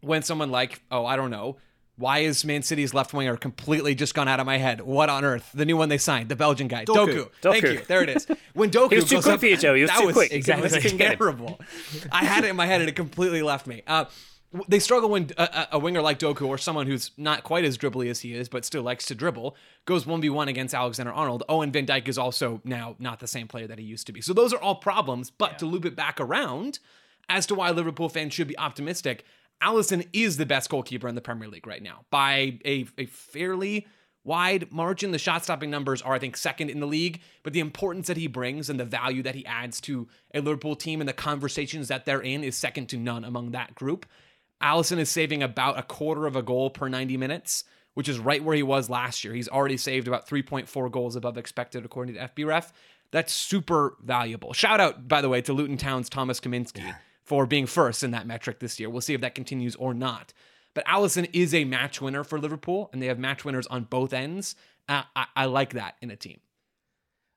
[0.01, 1.57] when someone like, oh, I don't know,
[1.97, 4.81] why is Man City's left winger completely just gone out of my head?
[4.81, 5.49] What on earth?
[5.53, 7.07] The new one they signed, the Belgian guy, Doku.
[7.07, 7.29] Doku.
[7.41, 7.81] Thank you.
[7.87, 8.27] There it is.
[8.53, 9.75] When Doku he was too goes quick up, for you, Joe.
[9.75, 10.31] He was that too was, quick.
[10.31, 10.69] Exactly.
[10.83, 11.59] Was terrible.
[12.11, 13.83] I had it in my head and it completely left me.
[13.85, 14.05] Uh,
[14.67, 18.09] they struggle when a, a, winger like Doku or someone who's not quite as dribbly
[18.09, 19.55] as he is, but still likes to dribble,
[19.85, 21.43] goes 1v1 against Alexander Arnold.
[21.49, 24.21] Owen Van Dijk is also now not the same player that he used to be.
[24.21, 25.29] So those are all problems.
[25.29, 25.57] But yeah.
[25.57, 26.79] to loop it back around
[27.29, 29.25] as to why Liverpool fans should be optimistic,
[29.61, 33.87] Alisson is the best goalkeeper in the Premier League right now by a, a fairly
[34.23, 35.11] wide margin.
[35.11, 38.17] The shot stopping numbers are, I think, second in the league, but the importance that
[38.17, 41.87] he brings and the value that he adds to a Liverpool team and the conversations
[41.87, 44.05] that they're in is second to none among that group.
[44.61, 48.43] Alisson is saving about a quarter of a goal per 90 minutes, which is right
[48.43, 49.33] where he was last year.
[49.33, 52.71] He's already saved about 3.4 goals above expected, according to FBref.
[53.11, 54.53] That's super valuable.
[54.53, 56.93] Shout out, by the way, to Luton Town's Thomas Kaminski
[57.27, 58.89] for being first in that metric this year.
[58.89, 60.31] We'll see if that continues or not.
[60.73, 64.13] But Alisson is a match winner for Liverpool, and they have match winners on both
[64.13, 64.55] ends.
[64.87, 66.39] Uh, I, I like that in a team.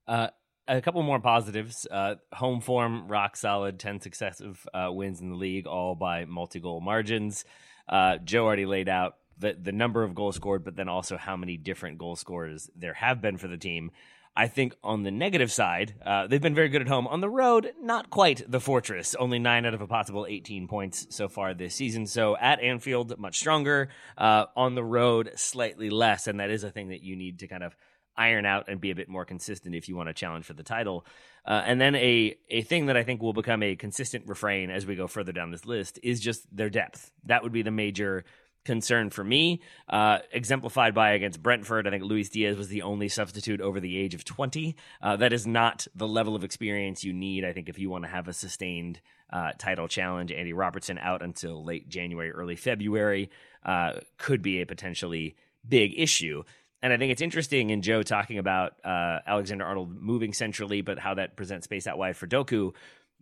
[0.06, 0.28] Uh,
[0.68, 1.88] a couple more positives.
[1.90, 6.60] Uh, home form, rock solid, 10 successive uh, wins in the league, all by multi
[6.60, 7.44] goal margins.
[7.88, 11.36] Uh, Joe already laid out the, the number of goals scored, but then also how
[11.36, 13.90] many different goal scorers there have been for the team.
[14.36, 17.06] I think on the negative side, uh, they've been very good at home.
[17.08, 19.14] On the road, not quite the fortress.
[19.16, 22.06] Only nine out of a possible 18 points so far this season.
[22.06, 23.88] So at Anfield, much stronger.
[24.16, 26.26] Uh, on the road, slightly less.
[26.26, 27.74] And that is a thing that you need to kind of
[28.16, 30.62] iron out and be a bit more consistent if you want to challenge for the
[30.62, 31.04] title.
[31.44, 34.86] Uh, and then a a thing that I think will become a consistent refrain as
[34.86, 37.10] we go further down this list is just their depth.
[37.24, 38.24] That would be the major
[38.64, 41.86] concern for me, uh, exemplified by against Brentford.
[41.86, 44.76] I think Luis Diaz was the only substitute over the age of 20.
[45.02, 48.04] Uh, that is not the level of experience you need, I think, if you want
[48.04, 49.00] to have a sustained
[49.32, 50.32] uh, title challenge.
[50.32, 53.30] Andy Robertson out until late January, early February
[53.64, 55.36] uh, could be a potentially
[55.66, 56.42] big issue.
[56.82, 60.98] And I think it's interesting in Joe talking about uh, Alexander Arnold moving centrally, but
[60.98, 62.72] how that presents space out wide for Doku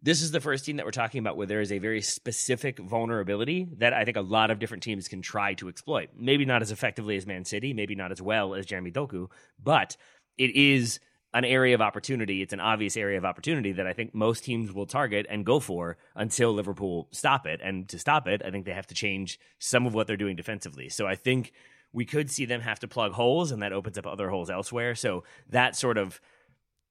[0.02, 2.78] this is the first team that we're talking about where there is a very specific
[2.78, 6.10] vulnerability that I think a lot of different teams can try to exploit.
[6.16, 9.28] Maybe not as effectively as Man City, maybe not as well as Jeremy Doku,
[9.62, 9.96] but
[10.36, 11.00] it is
[11.34, 12.42] an area of opportunity.
[12.42, 15.60] It's an obvious area of opportunity that I think most teams will target and go
[15.60, 17.60] for until Liverpool stop it.
[17.62, 20.36] And to stop it, I think they have to change some of what they're doing
[20.36, 20.88] defensively.
[20.88, 21.52] So I think
[21.92, 24.94] we could see them have to plug holes, and that opens up other holes elsewhere.
[24.94, 26.20] So that sort of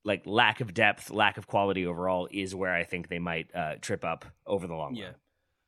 [0.08, 3.76] like lack of depth, lack of quality overall is where I think they might uh,
[3.82, 5.06] trip up over the long yeah.
[5.06, 5.16] run.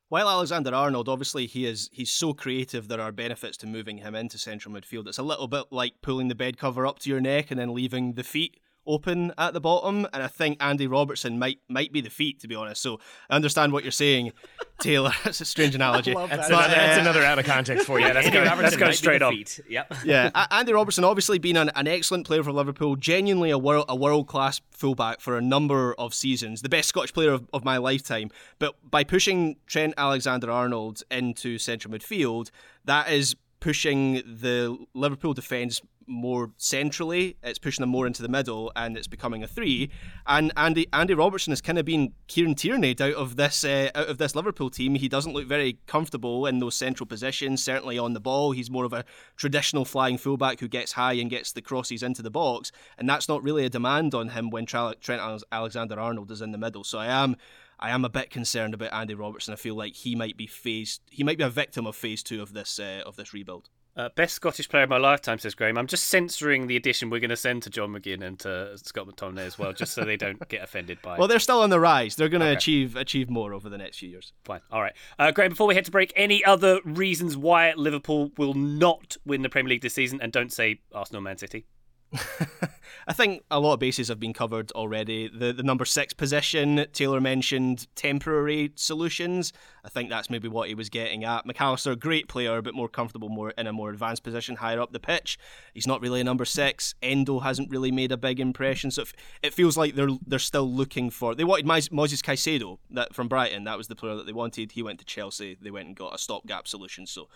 [0.08, 4.16] While Alexander Arnold, obviously he is he's so creative, there are benefits to moving him
[4.16, 5.08] into central midfield.
[5.08, 7.74] It's a little bit like pulling the bed cover up to your neck and then
[7.74, 8.60] leaving the feet
[8.90, 12.48] open at the bottom, and I think Andy Robertson might might be the feet, to
[12.48, 12.82] be honest.
[12.82, 14.34] So I understand what you're saying,
[14.82, 15.12] Taylor.
[15.24, 16.14] That's a strange analogy.
[16.14, 18.06] That's, But, another, that's uh, another out of context for you.
[18.14, 19.34] let's Andy go- Robertson let's go might be straight on.
[19.34, 19.60] feet.
[19.70, 19.94] Yep.
[20.04, 23.96] yeah, Andy Robertson obviously been an, an excellent player for Liverpool, genuinely a world a
[23.96, 27.78] world class fullback for a number of seasons, the best Scottish player of, of my
[27.78, 28.30] lifetime.
[28.58, 32.50] But by pushing Trent Alexander Arnold into central midfield,
[32.86, 37.38] that is pushing the Liverpool defence more centrally.
[37.44, 39.90] It's pushing them more into the middle, and it's becoming a three.
[40.28, 44.08] And Andy Andy Robertson has kind of been Kieran Tierney out of this uh, out
[44.08, 44.96] of this Liverpool team.
[44.96, 47.64] He doesn't look very comfortable in those central positions.
[47.64, 49.06] Certainly on the ball, he's more of a
[49.38, 53.30] traditional flying fullback who gets high and gets the crosses into the box, and that's
[53.30, 56.84] not really a demand on him when Trent Alexander Arnold is in the middle.
[56.84, 57.36] So I am.
[57.82, 59.54] I am a bit concerned about Andy Robertson.
[59.54, 61.02] I feel like he might be phased.
[61.10, 63.70] he might be a victim of phase two of this uh, of this rebuild.
[63.98, 65.78] Uh, best Scottish player of my lifetime, says Graham.
[65.78, 69.08] I'm just censoring the edition we're going to send to John McGinn and to Scott
[69.08, 71.20] McTominay as well, just so they don't get offended by it.
[71.20, 72.16] Well, they're still on the rise.
[72.16, 72.56] They're going to Okay.
[72.56, 74.32] achieve achieve more over the next few years.
[74.46, 74.62] Fine.
[74.72, 74.94] All right.
[75.18, 79.42] Uh, Graham, before we head to break, any other reasons why Liverpool will not win
[79.42, 80.22] the Premier League this season?
[80.22, 81.66] And don't say Arsenal Man City.
[83.08, 85.28] I think a lot of bases have been covered already.
[85.28, 89.54] The the number six position, Taylor mentioned temporary solutions.
[89.84, 91.46] I think that's maybe what he was getting at.
[91.46, 94.92] Mac Allister, great player, but more comfortable more in a more advanced position higher up
[94.92, 95.38] the pitch.
[95.74, 96.96] He's not really a number six.
[97.02, 99.04] Endo hasn't really made a big impression, so
[99.44, 101.36] it, feels like they're they're still looking for.
[101.36, 103.66] They wanted Moises Caicedo that from Brighton.
[103.66, 104.72] That was the player that they wanted.
[104.72, 105.58] He went to Chelsea.
[105.62, 107.06] They went and got a stopgap solution.
[107.06, 107.28] So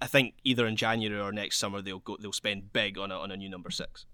[0.00, 3.16] I think either in January or next summer they'll go they'll spend big on a
[3.16, 4.06] on a new number six.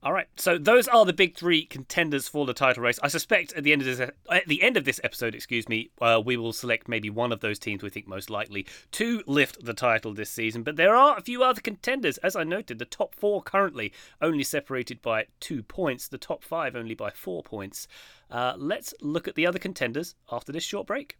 [0.00, 3.00] All right, so those are the big three contenders for the title race.
[3.02, 5.90] I suspect at the end of this, at the end of this episode, excuse me,
[6.00, 9.64] uh, we will select maybe one of those teams we think most likely to lift
[9.64, 10.62] the title this season.
[10.62, 12.78] But there are a few other contenders, as I noted.
[12.78, 13.92] The top four currently
[14.22, 16.06] only separated by two points.
[16.06, 17.88] The top five only by four points.
[18.30, 21.18] Uh, let's look at the other contenders after this short break.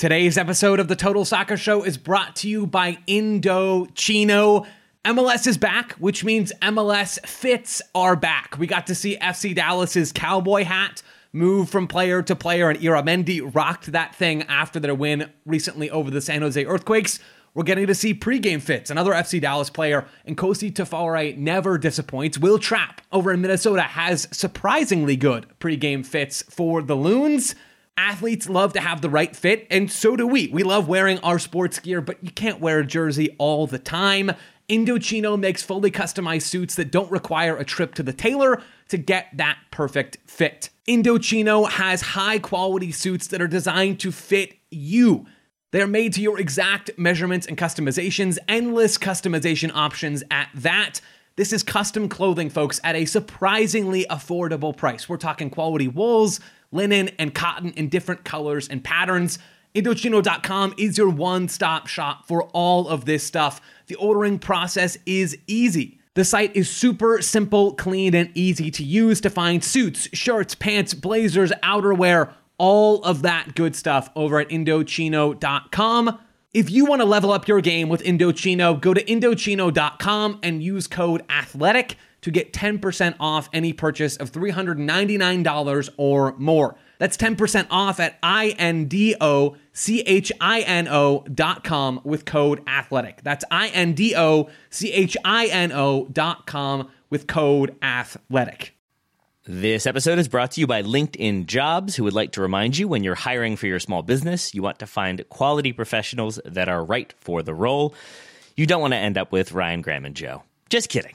[0.00, 4.66] Today's episode of the Total Soccer Show is brought to you by Indochino.
[5.04, 8.56] MLS is back, which means MLS fits are back.
[8.58, 11.02] We got to see FC Dallas's cowboy hat
[11.34, 16.10] move from player to player, and Illarramendi rocked that thing after their win recently over
[16.10, 17.18] the San Jose Earthquakes.
[17.52, 18.90] We're getting to see pregame fits.
[18.90, 22.38] Another FC Dallas player, and Nkosi Tafari never disappoints.
[22.38, 27.54] Will Trapp over in Minnesota has surprisingly good pregame fits for the Loons.
[28.00, 30.48] Athletes love to have the right fit, and so do we.
[30.48, 34.32] We love wearing our sports gear, but you can't wear a jersey all the time.
[34.70, 39.26] Indochino makes fully customized suits that don't require a trip to the tailor to get
[39.36, 40.70] that perfect fit.
[40.88, 45.26] Indochino has high quality suits that are designed to fit you.
[45.70, 51.02] They're made to your exact measurements and customizations, endless customization options at that.
[51.36, 55.06] This is custom clothing, folks, at a surprisingly affordable price.
[55.06, 56.40] We're talking quality wools,
[56.72, 59.38] linen, and cotton in different colors and patterns.
[59.74, 63.60] Indochino.com is your one stop shop for all of this stuff.
[63.86, 66.00] The ordering process is easy.
[66.14, 70.92] The site is super simple, clean, and easy to use to find suits, shirts, pants,
[70.92, 76.18] blazers, outerwear, all of that good stuff over at Indochino.com.
[76.52, 80.88] If you want to level up your game with Indochino, go to Indochino.com and use
[80.88, 86.76] code ATHLETIC to get 10% off any purchase of $399 or more.
[86.98, 88.84] That's 10% off at I-N-D-O-C-H-I-N-O
[91.34, 93.22] dot com with code ATHLETIC.
[93.22, 94.48] That's I-N-D-O-C-H-I-N-O
[96.12, 98.70] dot com with code ATHLETIC.
[99.46, 102.86] This episode is brought to you by LinkedIn Jobs, who would like to remind you
[102.86, 106.84] when you're hiring for your small business, you want to find quality professionals that are
[106.84, 107.94] right for the role.
[108.54, 110.42] You don't want to end up with Ryan Graham and Joe.
[110.68, 111.14] Just kidding.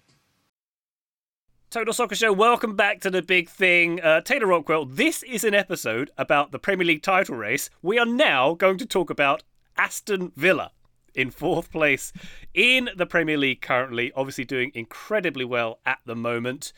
[1.71, 4.01] Total Soccer Show, welcome back to the big thing.
[4.01, 7.69] Uh, Taylor Rockwell, this is an episode about the Premier League title race.
[7.81, 9.43] We are now going to talk about
[9.77, 10.73] Aston Villa
[11.15, 12.11] in fourth place
[12.53, 16.73] in the Premier League currently, obviously doing incredibly well at the moment.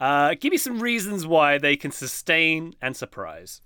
[0.00, 3.60] Uh, give me some reasons why they can sustain and surprise.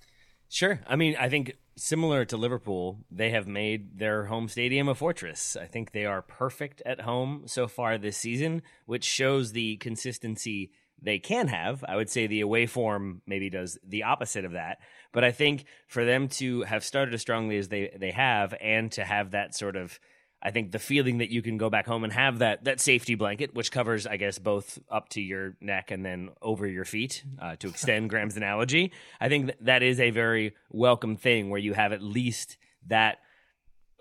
[0.49, 0.80] Sure.
[0.89, 5.57] I mean, I think similar to Liverpool, they have made their home stadium a fortress.
[5.57, 10.70] I think they are perfect at home so far this season, which shows the consistency
[11.01, 11.85] they can have.
[11.89, 14.79] I would say the away form maybe does the opposite of that.
[15.12, 18.91] But I think for them to have started as strongly as they, they have and
[18.93, 19.99] to have that sort of
[20.43, 23.14] I think the feeling that you can go back home and have that that safety
[23.14, 27.24] blanket, which covers, I guess, both up to your neck and then over your feet,
[27.40, 31.61] uh, to extend Graham's analogy, I think that, that is a very welcome thing where
[31.61, 32.57] you have at least
[32.88, 33.18] that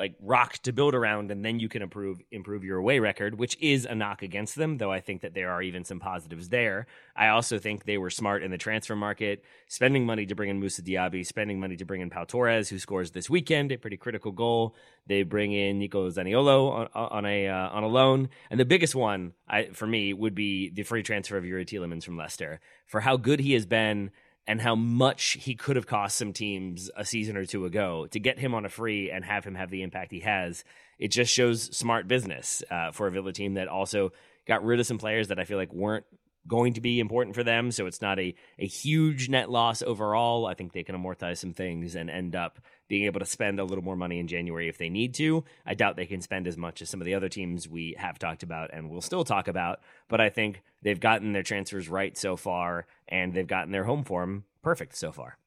[0.02, 3.56] like rock to build around and then you can improve improve your away record which
[3.62, 6.88] is a knock against them though i think that there are even some positives there.
[7.16, 10.60] I also think they were smart in the transfer market spending money to bring in
[10.60, 13.98] Moussa Diaby spending money to bring in Pau Torres who scores this weekend a pretty
[13.98, 14.76] critical goal.
[15.08, 18.30] They bring in Nico Zaniolo on, on a uh, on a loan.
[18.50, 22.04] And the biggest one I, for me would be the free transfer of Youri Tielemans
[22.04, 22.60] from Leicester.
[22.86, 24.12] For how good he has been
[24.48, 28.20] and how much he could have cost some teams a season or two ago to
[28.20, 30.64] get him on a free and have him have the impact he has.
[30.98, 34.12] It just shows smart business uh, for a Villa team that also
[34.48, 36.06] got rid of some players that I feel like weren't
[36.48, 37.72] going to be important for them.
[37.72, 40.48] So it's not a, a huge net loss overall.
[40.48, 42.60] I think they can amortize some things and end up
[42.92, 45.46] being able to spend a little more money in January if they need to.
[45.66, 48.20] I doubt they can spend as much as some of the other teams we have
[48.20, 49.80] talked about and will still talk about.
[50.10, 54.04] But I think they've gotten their transfers right so far and they've gotten their home
[54.04, 55.38] form perfect so far.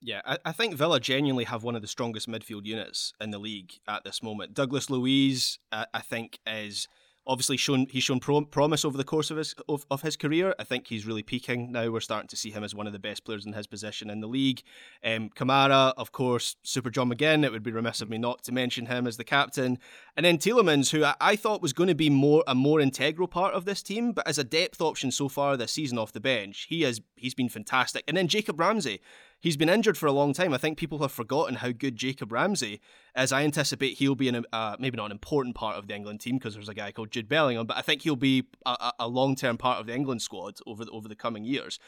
[0.00, 3.38] Yeah, I, I, think Villa genuinely have one of the strongest midfield units in the
[3.38, 4.54] league at this moment.
[4.54, 6.88] Douglas Luiz, uh, I think, is
[7.26, 10.54] obviously shown he's shown prom- promise over the course of his of, of his career.
[10.58, 11.88] I think he's really peaking now.
[11.90, 14.20] We're starting to see him as one of the best players in his position in
[14.20, 14.62] the league.
[15.04, 17.44] Um, Kamara, of course, Super John McGinn.
[17.44, 19.78] It would be remiss of me not to mention him as the captain,
[20.16, 23.28] and then Tielemans, who I, I thought was going to be more a more integral
[23.28, 26.20] part of this team, but as a depth option so far this season off the
[26.20, 28.04] bench, he has he's been fantastic.
[28.06, 29.00] And then Jacob Ramsey
[29.40, 30.52] he's been injured for a long time.
[30.52, 32.80] I think people have forgotten how good Jacob Ramsey
[33.16, 33.32] is.
[33.32, 36.38] I anticipate he'll be an, uh, maybe not an important part of the England team
[36.38, 39.36] because there's a guy called Jude Bellingham, but I think he'll be a, a long
[39.36, 41.78] term part of the England squad over the, over the coming years.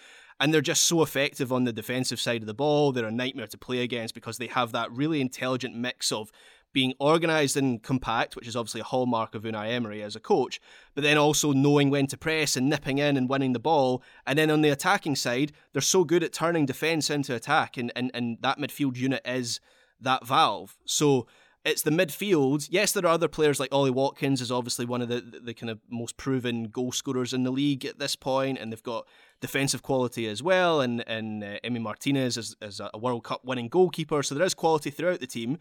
[0.40, 2.92] And they're just so effective on the defensive side of the ball.
[2.92, 6.30] They're a nightmare to play against because they have that really intelligent mix of
[6.73, 10.61] being organised and compact, which is obviously a hallmark of Unai Emery as a coach,
[10.95, 14.03] but then also knowing when to press and nipping in and winning the ball.
[14.27, 17.93] And then on the attacking side, they're so good at turning defence into attack, and,
[17.97, 19.61] and, and that midfield unit is
[20.01, 20.77] that valve.
[20.85, 21.27] So
[21.64, 22.69] it's the midfield.
[22.71, 25.55] Yes, there are other players like Ollie Watkins is obviously one of the, the, the
[25.55, 29.07] kind of most proven goal scorers in the league at this point, and they've got
[29.41, 30.81] defensive quality as well.
[30.81, 34.55] And and uh, Emi Martinez is, is a World Cup winning goalkeeper, so there is
[34.55, 35.59] quality throughout the team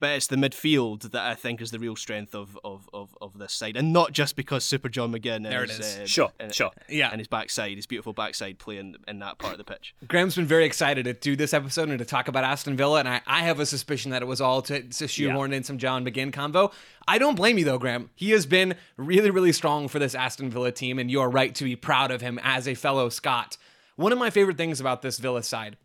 [0.00, 3.38] but it's the midfield that I think is the real strength of of, of, of
[3.38, 5.98] this side, and not just because Super John McGinn there is, it is.
[5.98, 9.52] Uh, sure, and, sure, yeah, and his backside, his beautiful backside playing in that part
[9.52, 9.94] of the pitch.
[10.08, 13.08] Graham's been very excited to do this episode and to talk about Aston Villa, and
[13.08, 15.58] I, I have a suspicion that it was all to, to shoehorn yeah.
[15.58, 16.72] in some John McGinn convo.
[17.06, 18.10] I don't blame you though, Graham.
[18.14, 21.54] He has been really, really strong for this Aston Villa team, and you are right
[21.54, 23.56] to be proud of him as a fellow Scot.
[23.96, 25.76] One of my favorite things about this Villa side,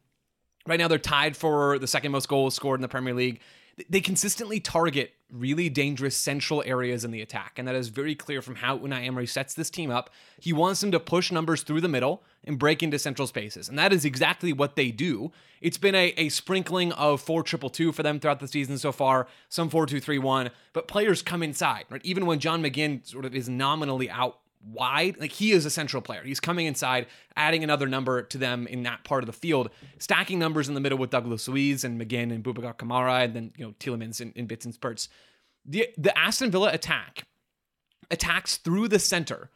[0.66, 3.41] right now they're tied for the second most goals scored in the Premier League
[3.90, 7.54] they consistently target really dangerous central areas in the attack.
[7.58, 10.10] And that is very clear from how Unai Emery sets this team up.
[10.40, 13.68] He wants them to push numbers through the middle and break into central spaces.
[13.68, 15.32] And that is exactly what they do.
[15.62, 18.92] It's been a, a sprinkling of 4 2 2 for them throughout the season so
[18.92, 20.52] far, some 4 2 3 1.
[20.72, 22.02] But players come inside, right?
[22.04, 25.20] Even when John McGinn sort of is nominally out wide.
[25.20, 26.24] Like he is a central player.
[26.24, 30.39] He's coming inside, adding another number to them in that part of the field, stacking
[30.39, 33.66] numbers in the middle with Douglas Luiz and McGinn and Boubacar Kamara, and then you
[33.66, 35.09] know Tielemans in, in bits and spurts.
[35.66, 37.28] The the Aston Villa attack
[38.11, 39.49] attacks through the center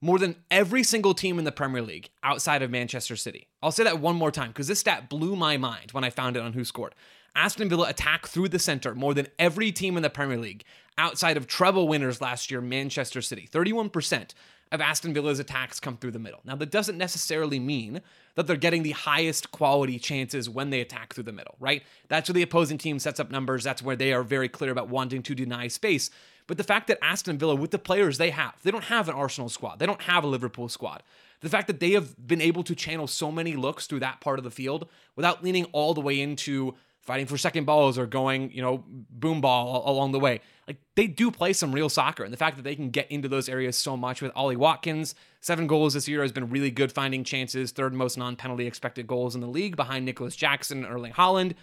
[0.00, 3.48] more than every single team in the Premier League outside of Manchester City.
[3.62, 6.36] I'll say that one more time because this stat blew my mind when I found
[6.36, 6.90] it on WhoScored.
[7.34, 10.64] Aston Villa attack through the center more than every team in the Premier League
[10.98, 13.48] outside of treble winners last year, Manchester City.
[13.50, 14.34] 31%
[14.74, 16.40] of Aston Villa's attacks come through the middle.
[16.44, 18.02] Now, that doesn't necessarily mean
[18.34, 21.82] that they're getting the highest quality chances when they attack through the middle, right?
[22.08, 23.64] That's where the opposing team sets up numbers.
[23.64, 26.10] That's where they are very clear about wanting to deny space.
[26.46, 29.14] But the fact that Aston Villa, with the players they have, they don't have an
[29.14, 31.02] Arsenal squad, they don't have a Liverpool squad.
[31.40, 34.38] The fact that they have been able to channel so many looks through that part
[34.38, 38.50] of the field without leaning all the way into fighting for second balls or going,
[38.50, 40.40] you know, boom ball along the way.
[40.66, 42.24] Like they do play some real soccer.
[42.24, 45.14] And the fact that they can get into those areas so much with Ollie Watkins,
[45.40, 49.06] seven goals this year has been really good finding chances, third most non penalty expected
[49.06, 51.54] goals in the league behind Nicolas Jackson and Erling Haaland.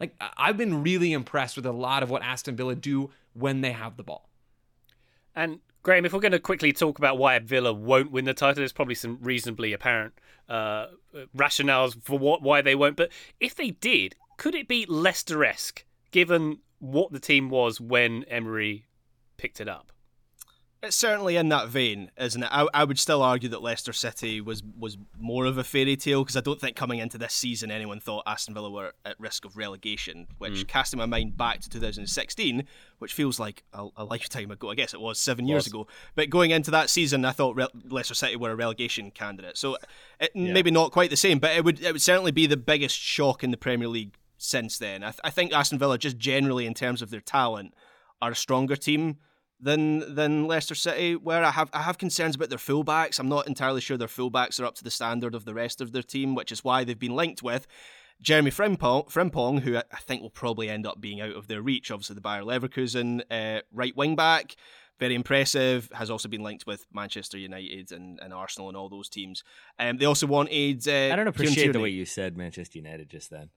[0.00, 3.72] Like I've been really impressed with a lot of what Aston Villa do when they
[3.72, 4.28] have the ball.
[5.34, 8.56] And Graham, if we're going to quickly talk about why Villa won't win the title,
[8.56, 10.14] there's probably some reasonably apparent
[10.48, 10.86] uh,
[11.36, 12.96] rationales for what, why they won't.
[12.96, 18.24] But if they did, could it be Leicester esque given what the team was when
[18.24, 18.86] Emery
[19.36, 19.92] picked it up?
[20.80, 22.48] It's certainly in that vein, isn't it?
[22.52, 26.22] I, I would still argue that Leicester City was was more of a fairy tale
[26.22, 29.44] because I don't think coming into this season anyone thought Aston Villa were at risk
[29.44, 30.28] of relegation.
[30.38, 30.68] Which, mm.
[30.68, 32.62] casting my mind back to 2016,
[32.98, 35.88] which feels like a, a lifetime ago, I guess it was seven years ago.
[36.14, 39.58] But going into that season, I thought Re- Leicester City were a relegation candidate.
[39.58, 39.78] So
[40.20, 40.52] it, yeah.
[40.52, 43.42] maybe not quite the same, but it would it would certainly be the biggest shock
[43.42, 45.02] in the Premier League since then.
[45.02, 47.74] I, th- I think Aston Villa, just generally in terms of their talent,
[48.22, 49.18] are a stronger team
[49.60, 51.16] than than Leicester City.
[51.16, 53.18] Where I have I have concerns about their fullbacks.
[53.18, 55.92] I'm not entirely sure their fullbacks are up to the standard of the rest of
[55.92, 57.66] their team, which is why they've been linked with.
[58.20, 61.90] Jeremy Frimpong, Frimpong, who I think will probably end up being out of their reach,
[61.90, 64.56] obviously the Bayer Leverkusen uh, right wing back,
[64.98, 65.88] very impressive.
[65.94, 69.44] Has also been linked with Manchester United and, and Arsenal and all those teams.
[69.78, 70.86] Um, they also wanted.
[70.88, 73.50] Uh, I don't appreciate the way you said Manchester United just then.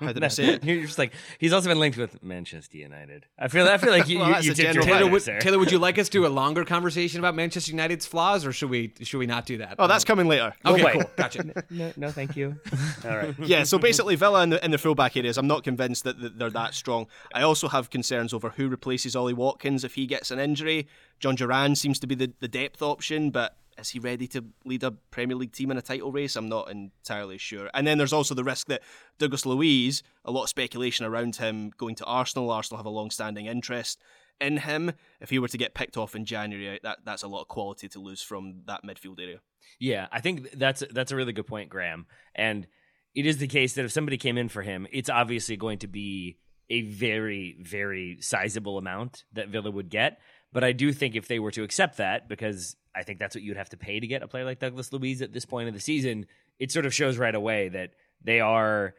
[0.00, 0.64] How did I say it?
[0.64, 3.26] You're just like he's also been linked with Manchester United.
[3.38, 5.70] I feel I feel like you, well, you, you did your Taylor, would, Taylor, would
[5.70, 8.92] you like us to do a longer conversation about Manchester United's flaws, or should we
[9.02, 9.76] should we not do that?
[9.78, 10.54] Oh, that's coming later.
[10.64, 11.10] Okay, we'll cool.
[11.16, 11.44] Gotcha.
[11.44, 12.56] no, no, no, thank you.
[13.04, 13.34] All right.
[13.38, 13.64] Yeah.
[13.64, 16.74] So basically, Villa in the in the fullback areas, I'm not convinced that they're that
[16.74, 17.06] strong.
[17.34, 20.88] I also have concerns over who replaces Ollie Watkins if he gets an injury.
[21.20, 24.82] Jhon Durán seems to be the, the depth option, but is he ready to lead
[24.82, 26.36] a Premier League team in a title race?
[26.36, 27.70] I'm not entirely sure.
[27.74, 28.82] And then there's also the risk that
[29.18, 32.50] Douglas Luiz, a lot of speculation around him going to Arsenal.
[32.50, 34.00] Arsenal have a long standing interest
[34.40, 34.92] in him.
[35.20, 37.88] If he were to get picked off in January, that that's a lot of quality
[37.88, 39.40] to lose from that midfield area.
[39.78, 42.06] Yeah, I think that's that's a really good point, Graham.
[42.34, 42.66] And
[43.14, 45.88] it is the case that if somebody came in for him, it's obviously going to
[45.88, 46.38] be
[46.70, 50.20] a very, very sizable amount that Villa would get.
[50.52, 53.42] But I do think if they were to accept that, because I think that's what
[53.44, 55.74] you'd have to pay to get a player like Douglas Luiz at this point of
[55.74, 56.26] the season,
[56.58, 57.90] it sort of shows right away that
[58.22, 58.94] they are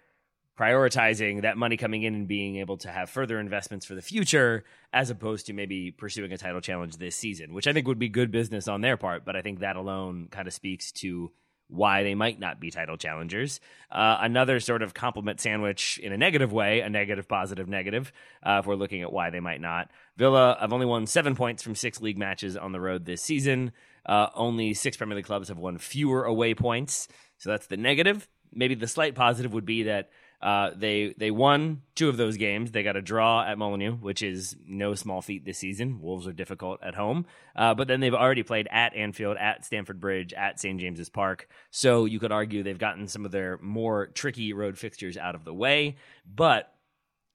[0.58, 4.64] prioritizing that money coming in and being able to have further investments for the future
[4.93, 8.10] as opposed to maybe pursuing a title challenge this season, which I think would be
[8.10, 9.26] good business on their part.
[9.26, 11.32] But I think that alone kind of speaks to
[11.72, 13.59] why they might not be title challengers.
[13.89, 18.11] Uh, another sort of compliment sandwich in a negative way, a negative, positive, negative,
[18.43, 19.89] uh, if we're looking at why they might not.
[20.17, 23.72] Villa have only won seven points from six league matches on the road this season.
[24.05, 27.07] Uh, only six Premier League clubs have won fewer away points.
[27.38, 28.28] So that's the negative.
[28.53, 30.09] Maybe the slight positive would be that
[30.42, 32.72] uh, they they won two of those games.
[32.72, 36.02] They got a draw at Molineux, which is no small feat this season.
[36.02, 37.26] Wolves are difficult at home,
[37.56, 41.48] uh, but then they've already played at Anfield, at Stamford Bridge, at St James's Park.
[41.70, 45.46] So you could argue they've gotten some of their more tricky road fixtures out of
[45.46, 45.98] the way.
[46.26, 46.74] But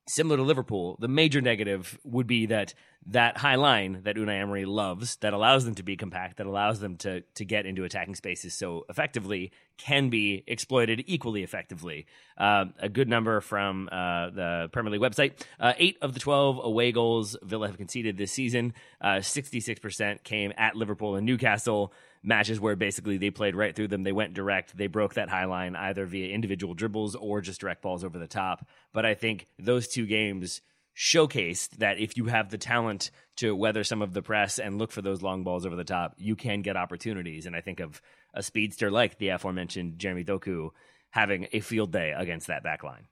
[0.09, 2.75] similar to Liverpool, the major negative would be that
[3.09, 6.81] that high line that Unai Emery loves, that allows them to be compact, that allows
[6.81, 12.07] them to to get into attacking spaces so effectively, can be exploited equally effectively.
[12.37, 16.61] Uh, a good number from uh, the Premier League website: uh, eight of the twelve
[16.63, 21.93] away goals Villa have conceded this season, uh, sixty-six percent came at Liverpool and Newcastle
[22.27, 24.03] matches where basically they played right through them.
[24.03, 24.77] They went direct.
[24.77, 28.27] They broke that high line either via individual dribbles or just direct balls over the
[28.27, 28.69] top.
[28.93, 30.61] But I think those two games
[30.97, 34.91] showcased that if you have the talent to weather some of the press and look
[34.91, 37.47] for those long balls over the top, you can get opportunities.
[37.47, 38.03] And I think of
[38.35, 40.71] a speedster like the aforementioned Jeremy Doku
[41.11, 43.07] having a field day against that back line.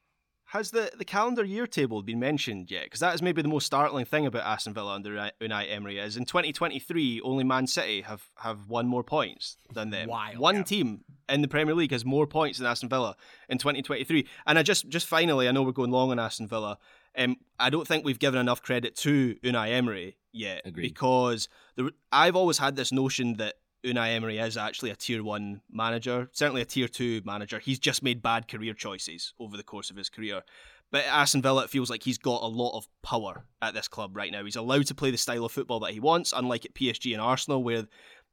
[0.54, 2.84] Has the, the calendar year table been mentioned yet?
[2.84, 6.16] Because that is maybe the most startling thing about Aston Villa under Unai Emery is
[6.16, 10.08] in 2023 only Man City have, have won more points than them.
[10.08, 10.38] Wild.
[10.38, 13.16] One team in the Premier League has more points than Aston Villa
[13.48, 14.28] in 2023.
[14.46, 16.78] And I just just finally, I know we're going long on Aston Villa.
[17.18, 20.82] Um, I don't think we've given enough credit to Unai Emery yet Agreed.
[20.82, 23.54] because the, I've always had this notion that
[23.84, 27.58] Unai Emery is actually a tier one manager, certainly a tier two manager.
[27.58, 30.42] He's just made bad career choices over the course of his career.
[30.90, 33.88] But at Aston Villa, it feels like he's got a lot of power at this
[33.88, 34.44] club right now.
[34.44, 37.20] He's allowed to play the style of football that he wants, unlike at PSG and
[37.20, 37.86] Arsenal, where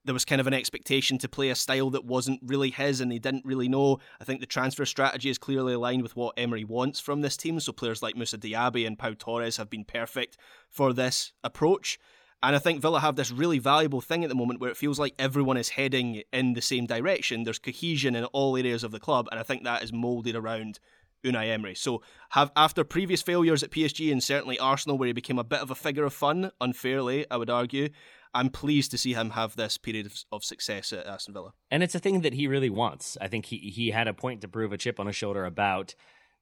[0.04, 3.12] there was kind of an expectation to play a style that wasn't really his and
[3.12, 3.99] he didn't really know.
[4.20, 7.60] I think the transfer strategy is clearly aligned with what Emery wants from this team.
[7.60, 10.38] So players like Moussa Diaby and Pau Torres have been perfect
[10.70, 11.99] for this approach.
[12.43, 14.99] And I think Villa have this really valuable thing at the moment where it feels
[14.99, 17.43] like everyone is heading in the same direction.
[17.43, 20.79] There's cohesion in all areas of the club, and I think that is moulded around
[21.23, 21.75] Unai Emery.
[21.75, 25.59] So, have after previous failures at PSG and certainly Arsenal, where he became a bit
[25.59, 27.89] of a figure of fun, unfairly, I would argue,
[28.33, 31.53] I'm pleased to see him have this period of, of success at Aston Villa.
[31.69, 33.17] And it's a thing that he really wants.
[33.21, 35.95] I think he he had a point to prove, a chip on his shoulder about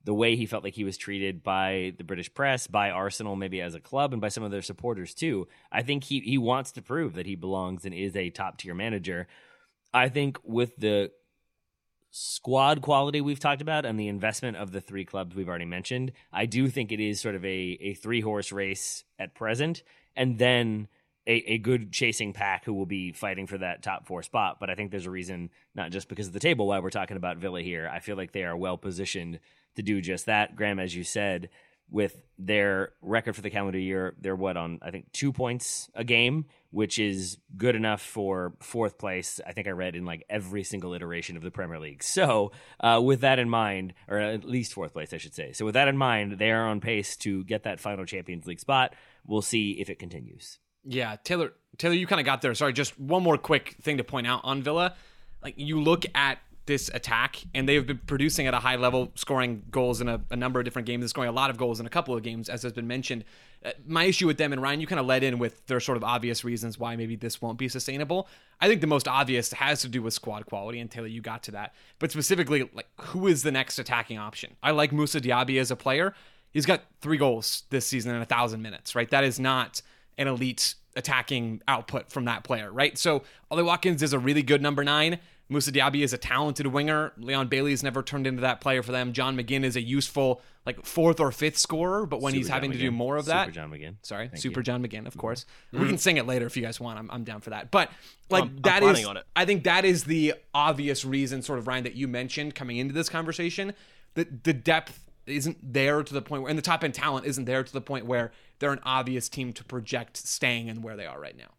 [0.04, 3.62] the way he felt like he was treated by the British press, by Arsenal, maybe
[3.62, 5.48] as a club, and by some of their supporters too.
[5.72, 8.74] I think he he wants to prove that he belongs and is a top tier
[8.74, 9.28] manager.
[9.94, 11.12] I think with the
[12.12, 16.12] squad quality we've talked about and the investment of the three clubs we've already mentioned,
[16.32, 19.84] I do think it is sort of a, a three horse race at present.
[20.16, 20.88] And then
[21.28, 24.58] a, a good chasing pack who will be fighting for that top four spot.
[24.60, 27.18] But I think there's a reason, not just because of the table, why we're talking
[27.18, 27.90] about Villa here.
[27.92, 29.40] I feel like they are well positioned
[29.76, 30.56] to do just that.
[30.56, 31.50] Graham, as you said,
[31.92, 36.04] with their record for the calendar year, they're what on I think two points a
[36.04, 39.40] game, which is good enough for fourth place.
[39.46, 42.04] I think I read in like every single iteration of the Premier League.
[42.04, 45.52] So uh, with that in mind, or at least fourth place, I should say.
[45.54, 48.60] So with that in mind, they are on pace to get that final Champions League
[48.60, 48.94] spot.
[49.26, 50.60] We'll see if it continues.
[50.84, 51.54] Yeah, Taylor.
[51.78, 52.54] Taylor, you kind of got there.
[52.56, 54.96] Sorry, just one more quick thing to point out on Villa.
[55.42, 56.40] Like you look at
[56.70, 60.36] this attack, and they've been producing at a high level, scoring goals in a, a
[60.36, 62.48] number of different games, and scoring a lot of goals in a couple of games,
[62.48, 63.26] as has been mentioned.
[63.66, 65.98] Uh, my issue with them and Ryan, you kind of led in with their sort
[65.98, 68.30] of obvious reasons why maybe this won't be sustainable.
[68.62, 71.42] I think the most obvious has to do with squad quality, and Taylor, you got
[71.44, 71.74] to that.
[71.98, 74.56] But specifically, like who is the next attacking option?
[74.62, 76.14] I like Moussa Diaby as a player.
[76.52, 79.10] He's got three goals this season in a thousand minutes, right?
[79.10, 79.82] That is not
[80.20, 82.98] an elite attacking output from that player, right?
[82.98, 85.20] So Ollie Watkins is a really good number nine.
[85.50, 87.12] Moussa Diaby is a talented winger.
[87.18, 89.14] Leon Bailey's never turned into that player for them.
[89.14, 92.54] John McGinn is a useful like fourth or fifth scorer, but when Super he's John
[92.54, 93.96] having to do more of that, Super that, John McGinn.
[94.04, 94.64] Sorry, Thank Super you.
[94.64, 95.20] John McGinn, of mm-hmm.
[95.20, 95.46] course.
[95.72, 95.88] We mm-hmm.
[95.88, 97.00] can sing it later if you guys want.
[97.00, 97.72] I'm, I'm down for that.
[97.72, 97.92] But
[98.30, 99.26] like I'm- I'm that is, on it.
[99.36, 102.94] I think that is the obvious reason, sort of Ryan, that you mentioned coming into
[102.94, 103.74] this conversation.
[104.14, 107.46] that the depth isn't there to the point where, and the top end talent isn't
[107.46, 111.06] there to the point where they're an obvious team to project staying and where they
[111.06, 111.50] are right now.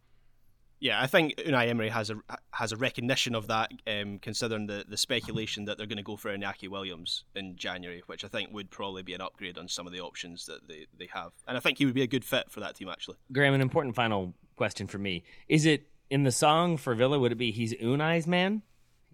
[0.81, 2.17] Yeah, I think Unai Emery has a
[2.53, 6.17] has a recognition of that, um, considering the, the speculation that they're going to go
[6.17, 9.87] for Iñaki Williams in January, which I think would probably be an upgrade on some
[9.87, 11.33] of the options that they, they have.
[11.47, 13.19] And I think he would be a good fit for that team, actually.
[13.31, 15.23] Graham, an important final question for me.
[15.49, 18.63] Is it in the song for Villa, would it be he's Unai's man?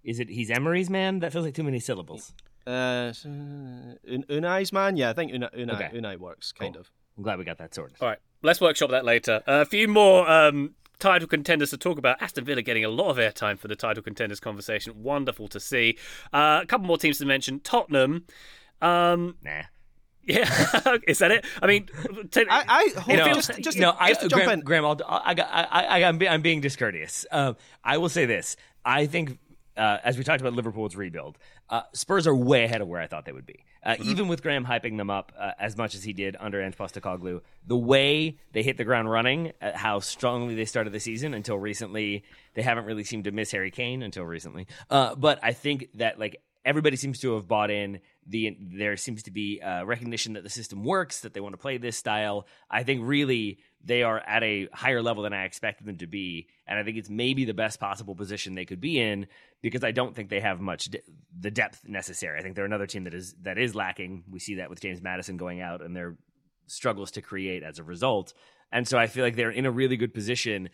[0.04, 1.18] Is it he's Emery's man?
[1.18, 2.32] That feels like too many syllables.
[2.64, 3.12] Uh,
[4.04, 4.96] Unai's man?
[4.96, 5.98] Yeah, I think Unai, Unai, Okay.
[5.98, 6.80] Unai works, kind Cool.
[6.82, 6.90] of.
[7.16, 7.96] I'm glad we got that sorted.
[8.00, 9.42] All right, let's workshop that later.
[9.46, 12.20] Uh, a few more um, title contenders to talk about.
[12.22, 15.03] Aston Villa getting a lot of airtime for the title contenders conversation.
[15.03, 15.99] Wonderful to see.
[16.32, 17.61] Uh, a couple more teams to mention.
[17.61, 18.24] Tottenham.
[18.82, 19.62] Um, Nah.
[20.24, 21.44] yeah, is that it?
[21.62, 21.88] I mean,
[22.30, 24.59] t- I, I hope, It No, just, just, no, to, I, just to jump Graham,
[24.59, 24.64] in.
[24.64, 27.24] Graham, I'll, I, I, I, I, I'm, I'm being discourteous.
[27.30, 29.38] Um, I will say this: I think,
[29.76, 31.38] uh, as we talked about Liverpool's rebuild,
[31.70, 33.64] uh, Spurs are way ahead of where I thought they would be.
[33.87, 34.11] Uh, Mm-hmm.
[34.11, 37.41] Even with Graham hyping them up uh, as much as he did under Ange Postecoglou,
[37.68, 41.57] the way they hit the ground running, uh, how strongly they started the season until
[41.57, 42.24] recently,
[42.55, 44.66] they haven't really seemed to miss Harry Kane until recently.
[44.91, 48.01] Uh, but I think that like everybody seems to have bought in.
[48.28, 51.58] The there seems to be uh, recognition that the system works, that they want to
[51.58, 52.46] play this style.
[52.68, 56.48] I think really they are at a higher level than I expected them to be,
[56.66, 59.28] and I think it's maybe the best possible position they could be in
[59.62, 61.02] because I don't think they have much de-
[61.38, 62.38] the depth necessary.
[62.38, 64.24] I think they're another team that is that is lacking.
[64.28, 66.16] We see that with James Maddison going out and their
[66.66, 68.34] struggles to create as a result,
[68.72, 70.68] and so I feel like they're in a really good position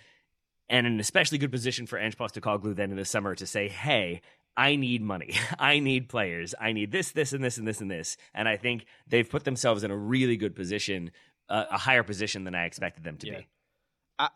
[0.70, 4.22] and an especially good position for Ange Postecoglou then in the summer to say, "Hey,
[4.56, 5.34] I need money.
[5.58, 6.54] I need players.
[6.60, 9.44] I need this, this, and this, and this, and this." And I think they've put
[9.44, 11.10] themselves in a really good position,
[11.48, 13.38] uh, a higher position than I expected them to Yeah.
[13.38, 13.46] be.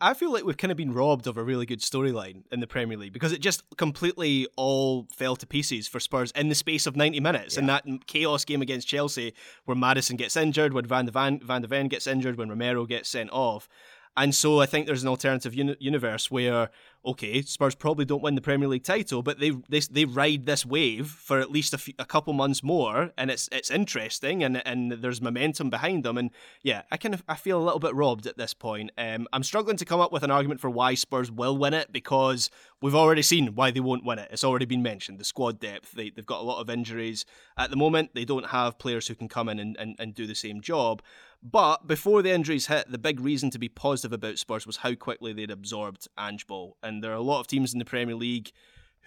[0.01, 2.67] I, feel like we've kind of been robbed of a really good storyline in the
[2.67, 6.87] Premier League because it just completely all fell to pieces for Spurs in the space
[6.87, 7.55] of 90 minutes.
[7.57, 11.61] In that chaos game against Chelsea, where Maddison gets injured, when Van de, Van, Van
[11.61, 13.69] de Ven gets injured, when Romero gets sent off.
[14.17, 16.69] And so I think there's an alternative uni- universe where,
[17.07, 20.65] okay, Spurs probably don't win the Premier League title, but they they, they ride this
[20.65, 24.61] wave for at least a, few, a couple months more, and it's it's interesting, and
[24.67, 26.31] and there's momentum behind them, and
[26.61, 28.91] yeah, I kind of I feel a little bit robbed at this point.
[28.97, 31.91] Um, I'm struggling to come up with an argument for why Spurs will win it
[31.91, 32.49] because
[32.81, 34.29] we've already seen why they won't win it.
[34.31, 35.93] It's already been mentioned the squad depth.
[35.93, 37.25] They they've got a lot of injuries
[37.57, 38.11] at the moment.
[38.13, 41.01] They don't have players who can come in and, and, and do the same job.
[41.43, 44.95] But before the injuries hit, the big reason to be positive about Spurs was how
[44.95, 46.77] quickly they'd absorbed Ange Ball.
[46.81, 48.51] And there are a lot of teams in the Premier League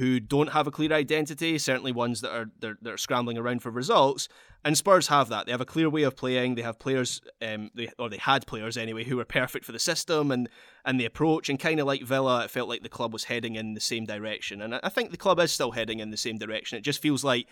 [0.01, 3.71] who don't have a clear identity, certainly ones that are they're, they're scrambling around for
[3.71, 4.29] results.
[4.65, 5.45] And Spurs have that.
[5.45, 6.55] They have a clear way of playing.
[6.55, 9.79] They have players, um, they, or they had players anyway, who were perfect for the
[9.79, 10.49] system and,
[10.87, 11.51] and the approach.
[11.51, 14.07] And kind of like Villa, it felt like the club was heading in the same
[14.07, 14.63] direction.
[14.63, 16.79] And I think the club is still heading in the same direction.
[16.79, 17.47] It just feels like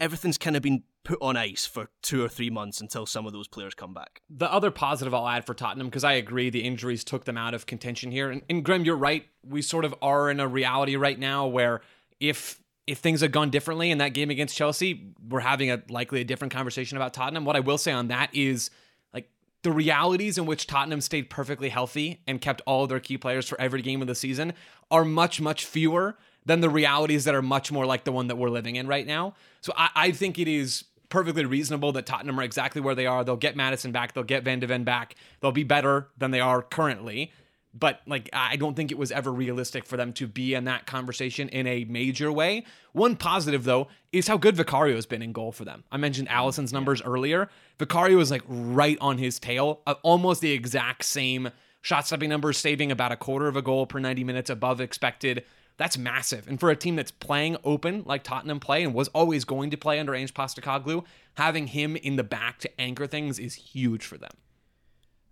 [0.00, 3.32] everything's kind of been put on ice for two or three months until some of
[3.32, 4.22] those players come back.
[4.30, 7.54] The other positive I'll add for Tottenham, because I agree the injuries took them out
[7.54, 8.30] of contention here.
[8.30, 9.26] And, and Grim, you're right.
[9.46, 11.82] We sort of are in a reality right now where
[12.20, 16.20] if if things had gone differently in that game against Chelsea, we're having a likely
[16.20, 17.44] a different conversation about Tottenham.
[17.44, 18.70] What I will say on that is
[19.14, 19.30] like
[19.62, 23.48] the realities in which Tottenham stayed perfectly healthy and kept all of their key players
[23.48, 24.52] for every game of the season
[24.90, 28.36] are much, much fewer than the realities that are much more like the one that
[28.36, 29.34] we're living in right now.
[29.62, 30.84] So I, I think it is
[31.14, 33.22] perfectly reasonable that Tottenham are exactly where they are.
[33.22, 36.40] They'll get Maddison back, they'll get Van de Ven back, they'll be better than they
[36.40, 37.30] are currently.
[37.72, 40.86] But like I don't think it was ever realistic for them to be in that
[40.86, 42.64] conversation in a major way.
[42.94, 45.84] One positive though is how good Vicario has been in goal for them.
[45.92, 47.48] I mentioned Alisson's numbers earlier.
[47.78, 51.50] Vicario is like right on his tail, uh, almost the exact same
[51.80, 55.44] shot stopping numbers, saving about a quarter of a goal per 90 minutes above expected.
[55.76, 56.46] That's massive.
[56.46, 59.76] And for a team that's playing open like Tottenham play and was always going to
[59.76, 61.04] play under Ange Postecoglou,
[61.34, 64.30] having him in the back to anchor things is huge for them.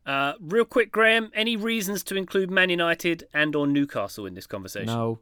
[0.05, 1.31] Uh, real quick, Graham.
[1.35, 4.87] Any reasons to include Man United and or Newcastle in this conversation?
[4.87, 5.21] No.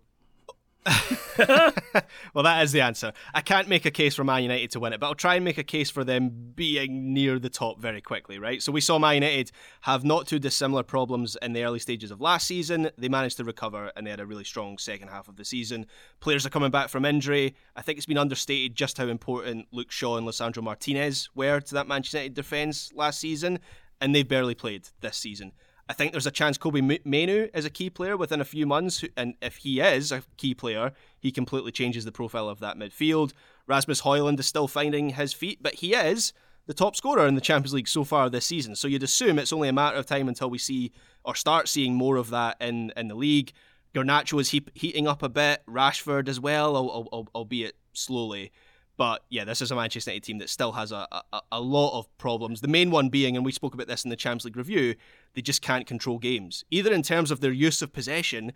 [2.35, 3.13] Well, that is the answer.
[3.35, 5.45] I can't make a case for Man United to win it, but I'll try and
[5.45, 8.63] make a case for them being near the top very quickly, right?
[8.63, 9.51] So we saw Man United
[9.83, 12.91] have not too dissimilar problems in the early stages of last season.
[12.97, 15.87] They managed to recover and they had a really strong second half of the season.
[16.21, 17.57] Players are coming back from injury.
[17.75, 21.75] I think it's been understated just how important Luke Shaw and Lisandro Martinez were to
[21.75, 23.59] that Manchester United defence last season,
[24.01, 25.53] and they've barely played this season.
[25.91, 29.03] I think there's a chance Kobbie Mainoo is a key player within a few months,
[29.17, 33.33] and if he is a key player, he completely changes the profile of that midfield.
[33.67, 36.33] Rasmus Højlund is still finding his feet, but he is
[36.69, 38.77] the top scorer in the Champions League so far this season.
[38.77, 40.93] So you'd assume it's only a matter of time until we see
[41.25, 43.51] or start seeing more of that in, in the league.
[43.93, 48.53] Garnacho is heating up a bit, Rashford as well, al- al- al- albeit slowly.
[48.97, 51.99] But yeah, this is a Manchester United team that still has a, a, a lot
[51.99, 52.61] of problems.
[52.61, 54.95] The main one being, and we spoke about this in the Champions League review,
[55.35, 58.53] they just can't control games, either in terms of their use of possession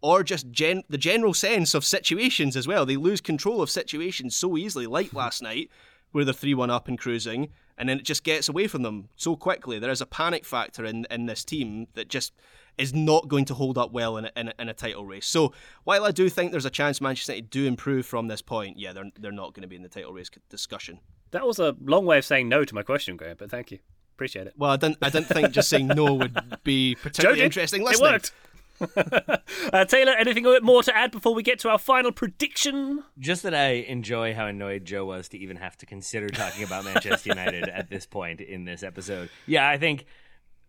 [0.00, 2.84] or just gen- the general sense of situations as well.
[2.84, 5.70] They lose control of situations so easily, like last night,
[6.12, 7.48] where they're 3 1 up and cruising,
[7.78, 9.78] and then it just gets away from them so quickly.
[9.78, 12.32] There is a panic factor in, in this team that just
[12.78, 15.26] is not going to hold up well in a, in a, in a title race.
[15.26, 15.52] So
[15.84, 18.92] while I do think there's a chance Manchester United do improve from this point, yeah,
[18.92, 21.00] they're, they're not going to be in the title race discussion.
[21.30, 23.78] That was a long way of saying no to my question, Graham, but thank you.
[24.16, 24.54] Appreciate it.
[24.56, 24.96] Well, I don't.
[25.02, 28.08] I don't think just saying no would be particularly interesting listening.
[28.08, 28.32] It worked.
[29.74, 33.04] uh, Taylor, anything a bit more to add before we get to our final prediction?
[33.18, 36.86] Just that I enjoy how annoyed Joe was to even have to consider talking about
[36.86, 39.28] Manchester United at this point in this episode.
[39.46, 40.06] Yeah, I think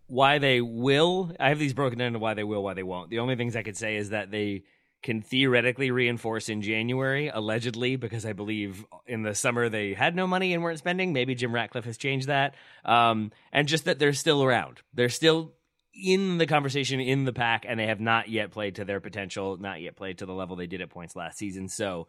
[0.08, 1.32] why they will.
[1.40, 3.10] I have these broken down to why they will, why they won't.
[3.10, 4.64] The only things I could say is that they
[5.04, 10.28] can theoretically reinforce in January, allegedly, because I believe in the summer they had no
[10.28, 11.14] money and weren't spending.
[11.14, 12.56] Maybe Jim Ratcliffe has changed that.
[12.84, 14.82] Um, and just that they're still around.
[14.94, 15.54] They're still
[15.94, 19.58] in the conversation in the pack, and they have not yet played to their potential,
[19.58, 21.70] not yet played to the level they did at points last season.
[21.70, 22.08] So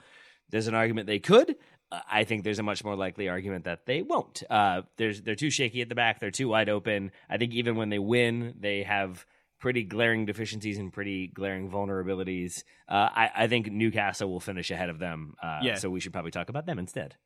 [0.51, 1.57] there's an argument they could.
[1.91, 4.43] Uh, I think there's a much more likely argument that they won't.
[4.49, 6.21] Uh, there's they're too shaky at the back.
[6.21, 7.13] They're too wide open.
[7.29, 9.25] I think even when they win, they have
[9.59, 12.63] pretty glaring deficiencies and pretty glaring vulnerabilities.
[12.89, 15.35] Uh, I, I, think Newcastle will finish ahead of them.
[15.43, 15.75] Uh, yeah.
[15.75, 17.17] So we should probably talk about them instead.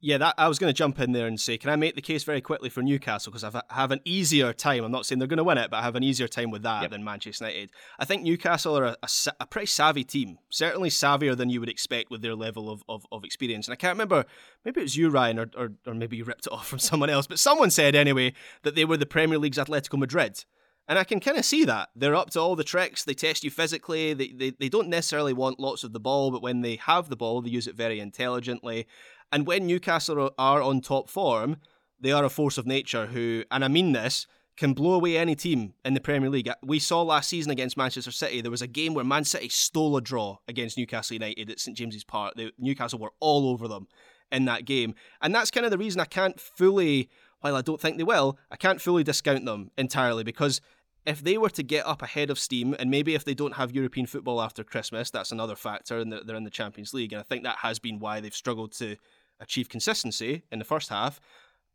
[0.00, 2.00] Yeah, that I was going to jump in there and say, can I make the
[2.00, 4.84] case very quickly for Newcastle because I have an easier time.
[4.84, 6.62] I'm not saying they're going to win it, but I have an easier time with
[6.62, 6.92] that yep.
[6.92, 7.72] than Manchester United.
[7.98, 9.08] I think Newcastle are a, a,
[9.40, 13.06] a, pretty savvy team, certainly savvier than you would expect with their level of, of,
[13.10, 13.66] of experience.
[13.66, 14.24] And I can't remember,
[14.64, 17.10] maybe it was you, Ryan, or, or or maybe you ripped it off from someone
[17.10, 20.44] else, but someone said anyway that they were the Premier League's Atletico Madrid.
[20.88, 21.90] And I can kind of see that.
[21.94, 23.04] They're up to all the tricks.
[23.04, 24.14] They test you physically.
[24.14, 27.16] They, they, they don't necessarily want lots of the ball, but when they have the
[27.16, 28.86] ball, they use it very intelligently.
[29.30, 31.58] And when Newcastle are on top form,
[32.00, 34.26] they are a force of nature who, and I mean this,
[34.56, 36.50] can blow away any team in the Premier League.
[36.64, 39.96] We saw last season against Manchester City, there was a game where Man City stole
[39.96, 42.34] a draw against Newcastle United at St James's Park.
[42.36, 43.86] The, Newcastle were all over them
[44.32, 44.94] in that game.
[45.22, 47.08] And that's kind of the reason I can't fully,
[47.40, 50.60] while I don't think they will, I can't fully discount them entirely because
[51.08, 53.74] if they were to get up ahead of steam, and maybe if they don't have
[53.74, 57.14] European football after Christmas, that's another factor, and they're in the Champions League.
[57.14, 58.96] And I think that has been why they've struggled to
[59.40, 61.18] achieve consistency in the first half.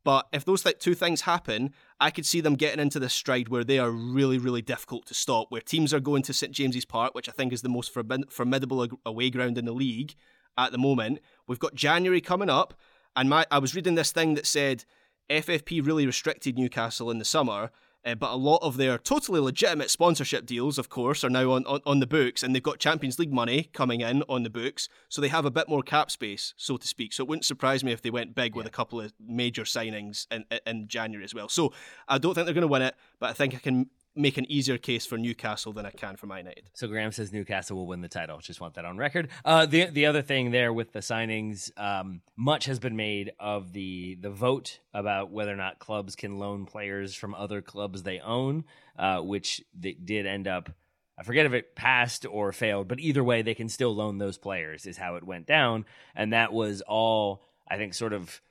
[0.04, 3.64] But if those two things happen, I could see them getting into this stride where
[3.64, 5.48] they are really, really difficult to stop.
[5.50, 8.88] Where teams are going to St James's Park, which I think is the most formidable
[9.04, 10.14] away ground in the league
[10.60, 11.20] at the moment.
[11.48, 12.76] We've got January coming up,
[13.16, 14.86] and my I was reading this thing that said
[15.28, 17.72] FFP really restricted Newcastle in the summer,
[18.06, 21.66] uh, but a lot of their totally legitimate sponsorship deals, of course, are now on,
[21.66, 24.89] on, on the books, and they've got Champions League money coming in on the books,
[25.10, 27.14] so they have a bit more cap space, so to speak.
[27.14, 28.58] So it wouldn't surprise me if they went big yeah.
[28.58, 31.49] with a couple of major signings in, in January as well.
[31.49, 31.74] So
[32.08, 34.49] I don't think they're going to win it, but I think I can make an
[34.49, 36.70] easier case for Newcastle than I can for Man United.
[36.74, 38.39] So Graham says Newcastle will win the title.
[38.39, 39.30] Just want that on record.
[39.43, 43.74] Uh, the the other thing there with the signings, um, much has been made of
[43.74, 48.20] the the vote about whether or not clubs can loan players from other clubs they
[48.20, 48.66] own,
[48.97, 50.70] uh, which they did end up.
[51.18, 54.38] I forget if it passed or failed, but either way, they can still loan those
[54.38, 54.86] players.
[54.86, 55.86] Is how it went down,
[56.16, 58.41] and that was all I think sort of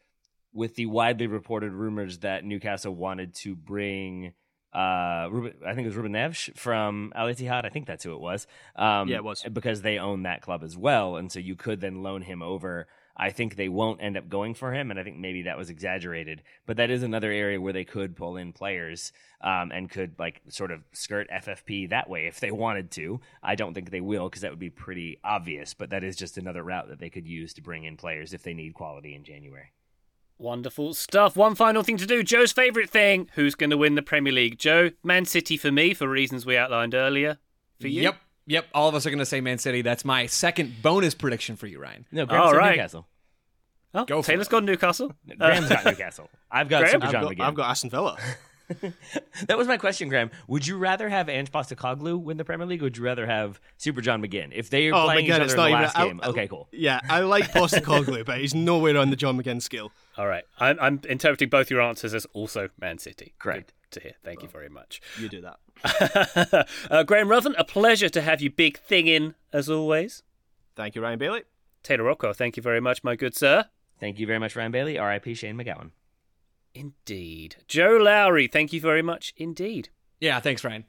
[0.54, 4.34] with the widely reported rumors that Newcastle wanted to bring
[4.72, 7.64] uh, Ruben, I think it was Ruben Neves from Al Ittihad.
[7.64, 8.46] I think that's who it was.
[8.76, 11.80] Um, yeah, it was because they own that club as well, and so you could
[11.80, 12.86] then loan him over.
[13.14, 15.68] I think they won't end up going for him, and I think maybe that was
[15.68, 16.42] exaggerated.
[16.64, 19.12] But that is another area where they could pull in players
[19.42, 23.20] um, and could like sort of skirt FFP that way if they wanted to.
[23.42, 25.74] I don't think they will because that would be pretty obvious.
[25.74, 28.42] But that is just another route that they could use to bring in players if
[28.42, 29.72] they need quality in January.
[30.42, 31.36] Wonderful stuff.
[31.36, 32.24] One final thing to do.
[32.24, 33.28] Joe's favourite thing.
[33.34, 34.58] Who's going to win the Premier League?
[34.58, 37.38] Joe, Man City for me, for reasons we outlined earlier.
[37.80, 38.02] For you?
[38.02, 38.16] Yep.
[38.46, 38.66] Yep.
[38.74, 39.82] All of us are going to say Man City.
[39.82, 42.06] That's my second bonus prediction for you, Ryan.
[42.10, 42.70] No, Graham's All right.
[42.70, 43.06] Newcastle.
[43.94, 45.12] Oh, Go Taylor's got Newcastle.
[45.38, 46.28] Graham's got Newcastle.
[46.50, 46.92] I've got Graham?
[46.92, 48.18] Super John I've got, I've got Aston Villa.
[49.46, 50.32] that was my question, Graham.
[50.48, 53.60] Would you rather have Ange Postecoglou win the Premier League, or would you rather have
[53.76, 54.50] Super John McGinn?
[54.52, 56.48] If they are oh, playing McGinn, each other in the last even, game, I, okay,
[56.48, 56.68] cool.
[56.72, 59.92] Yeah, I like Postecoglou, but he's nowhere on the John McGinn scale.
[60.16, 63.34] All right, I'm, I'm interpreting both your answers as also Man City.
[63.38, 64.12] Great Good to hear.
[64.22, 65.00] Thank oh, you very much.
[65.18, 66.68] You do that.
[66.90, 70.22] uh, Graham Ruthven, a pleasure to have you big thing in as always.
[70.74, 71.42] Thank you, Ryan Bailey.
[71.82, 73.66] Taylor Rocco, thank you very much, my good sir.
[73.98, 74.98] Thank you very much, Ryan Bailey.
[74.98, 75.34] R.I.P.
[75.34, 75.90] Shane MacGowan.
[76.74, 77.56] Indeed.
[77.68, 79.90] Joe Lowry, thank you very much indeed.
[80.20, 80.84] Yeah, thanks, Ryan.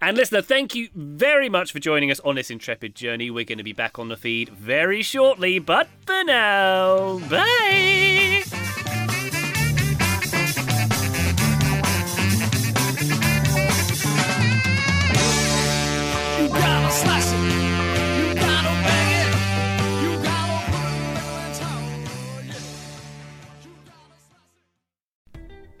[0.00, 3.30] And listener, thank you very much for joining us on this intrepid journey.
[3.30, 8.42] We're going to be back on the feed very shortly, but for now, bye.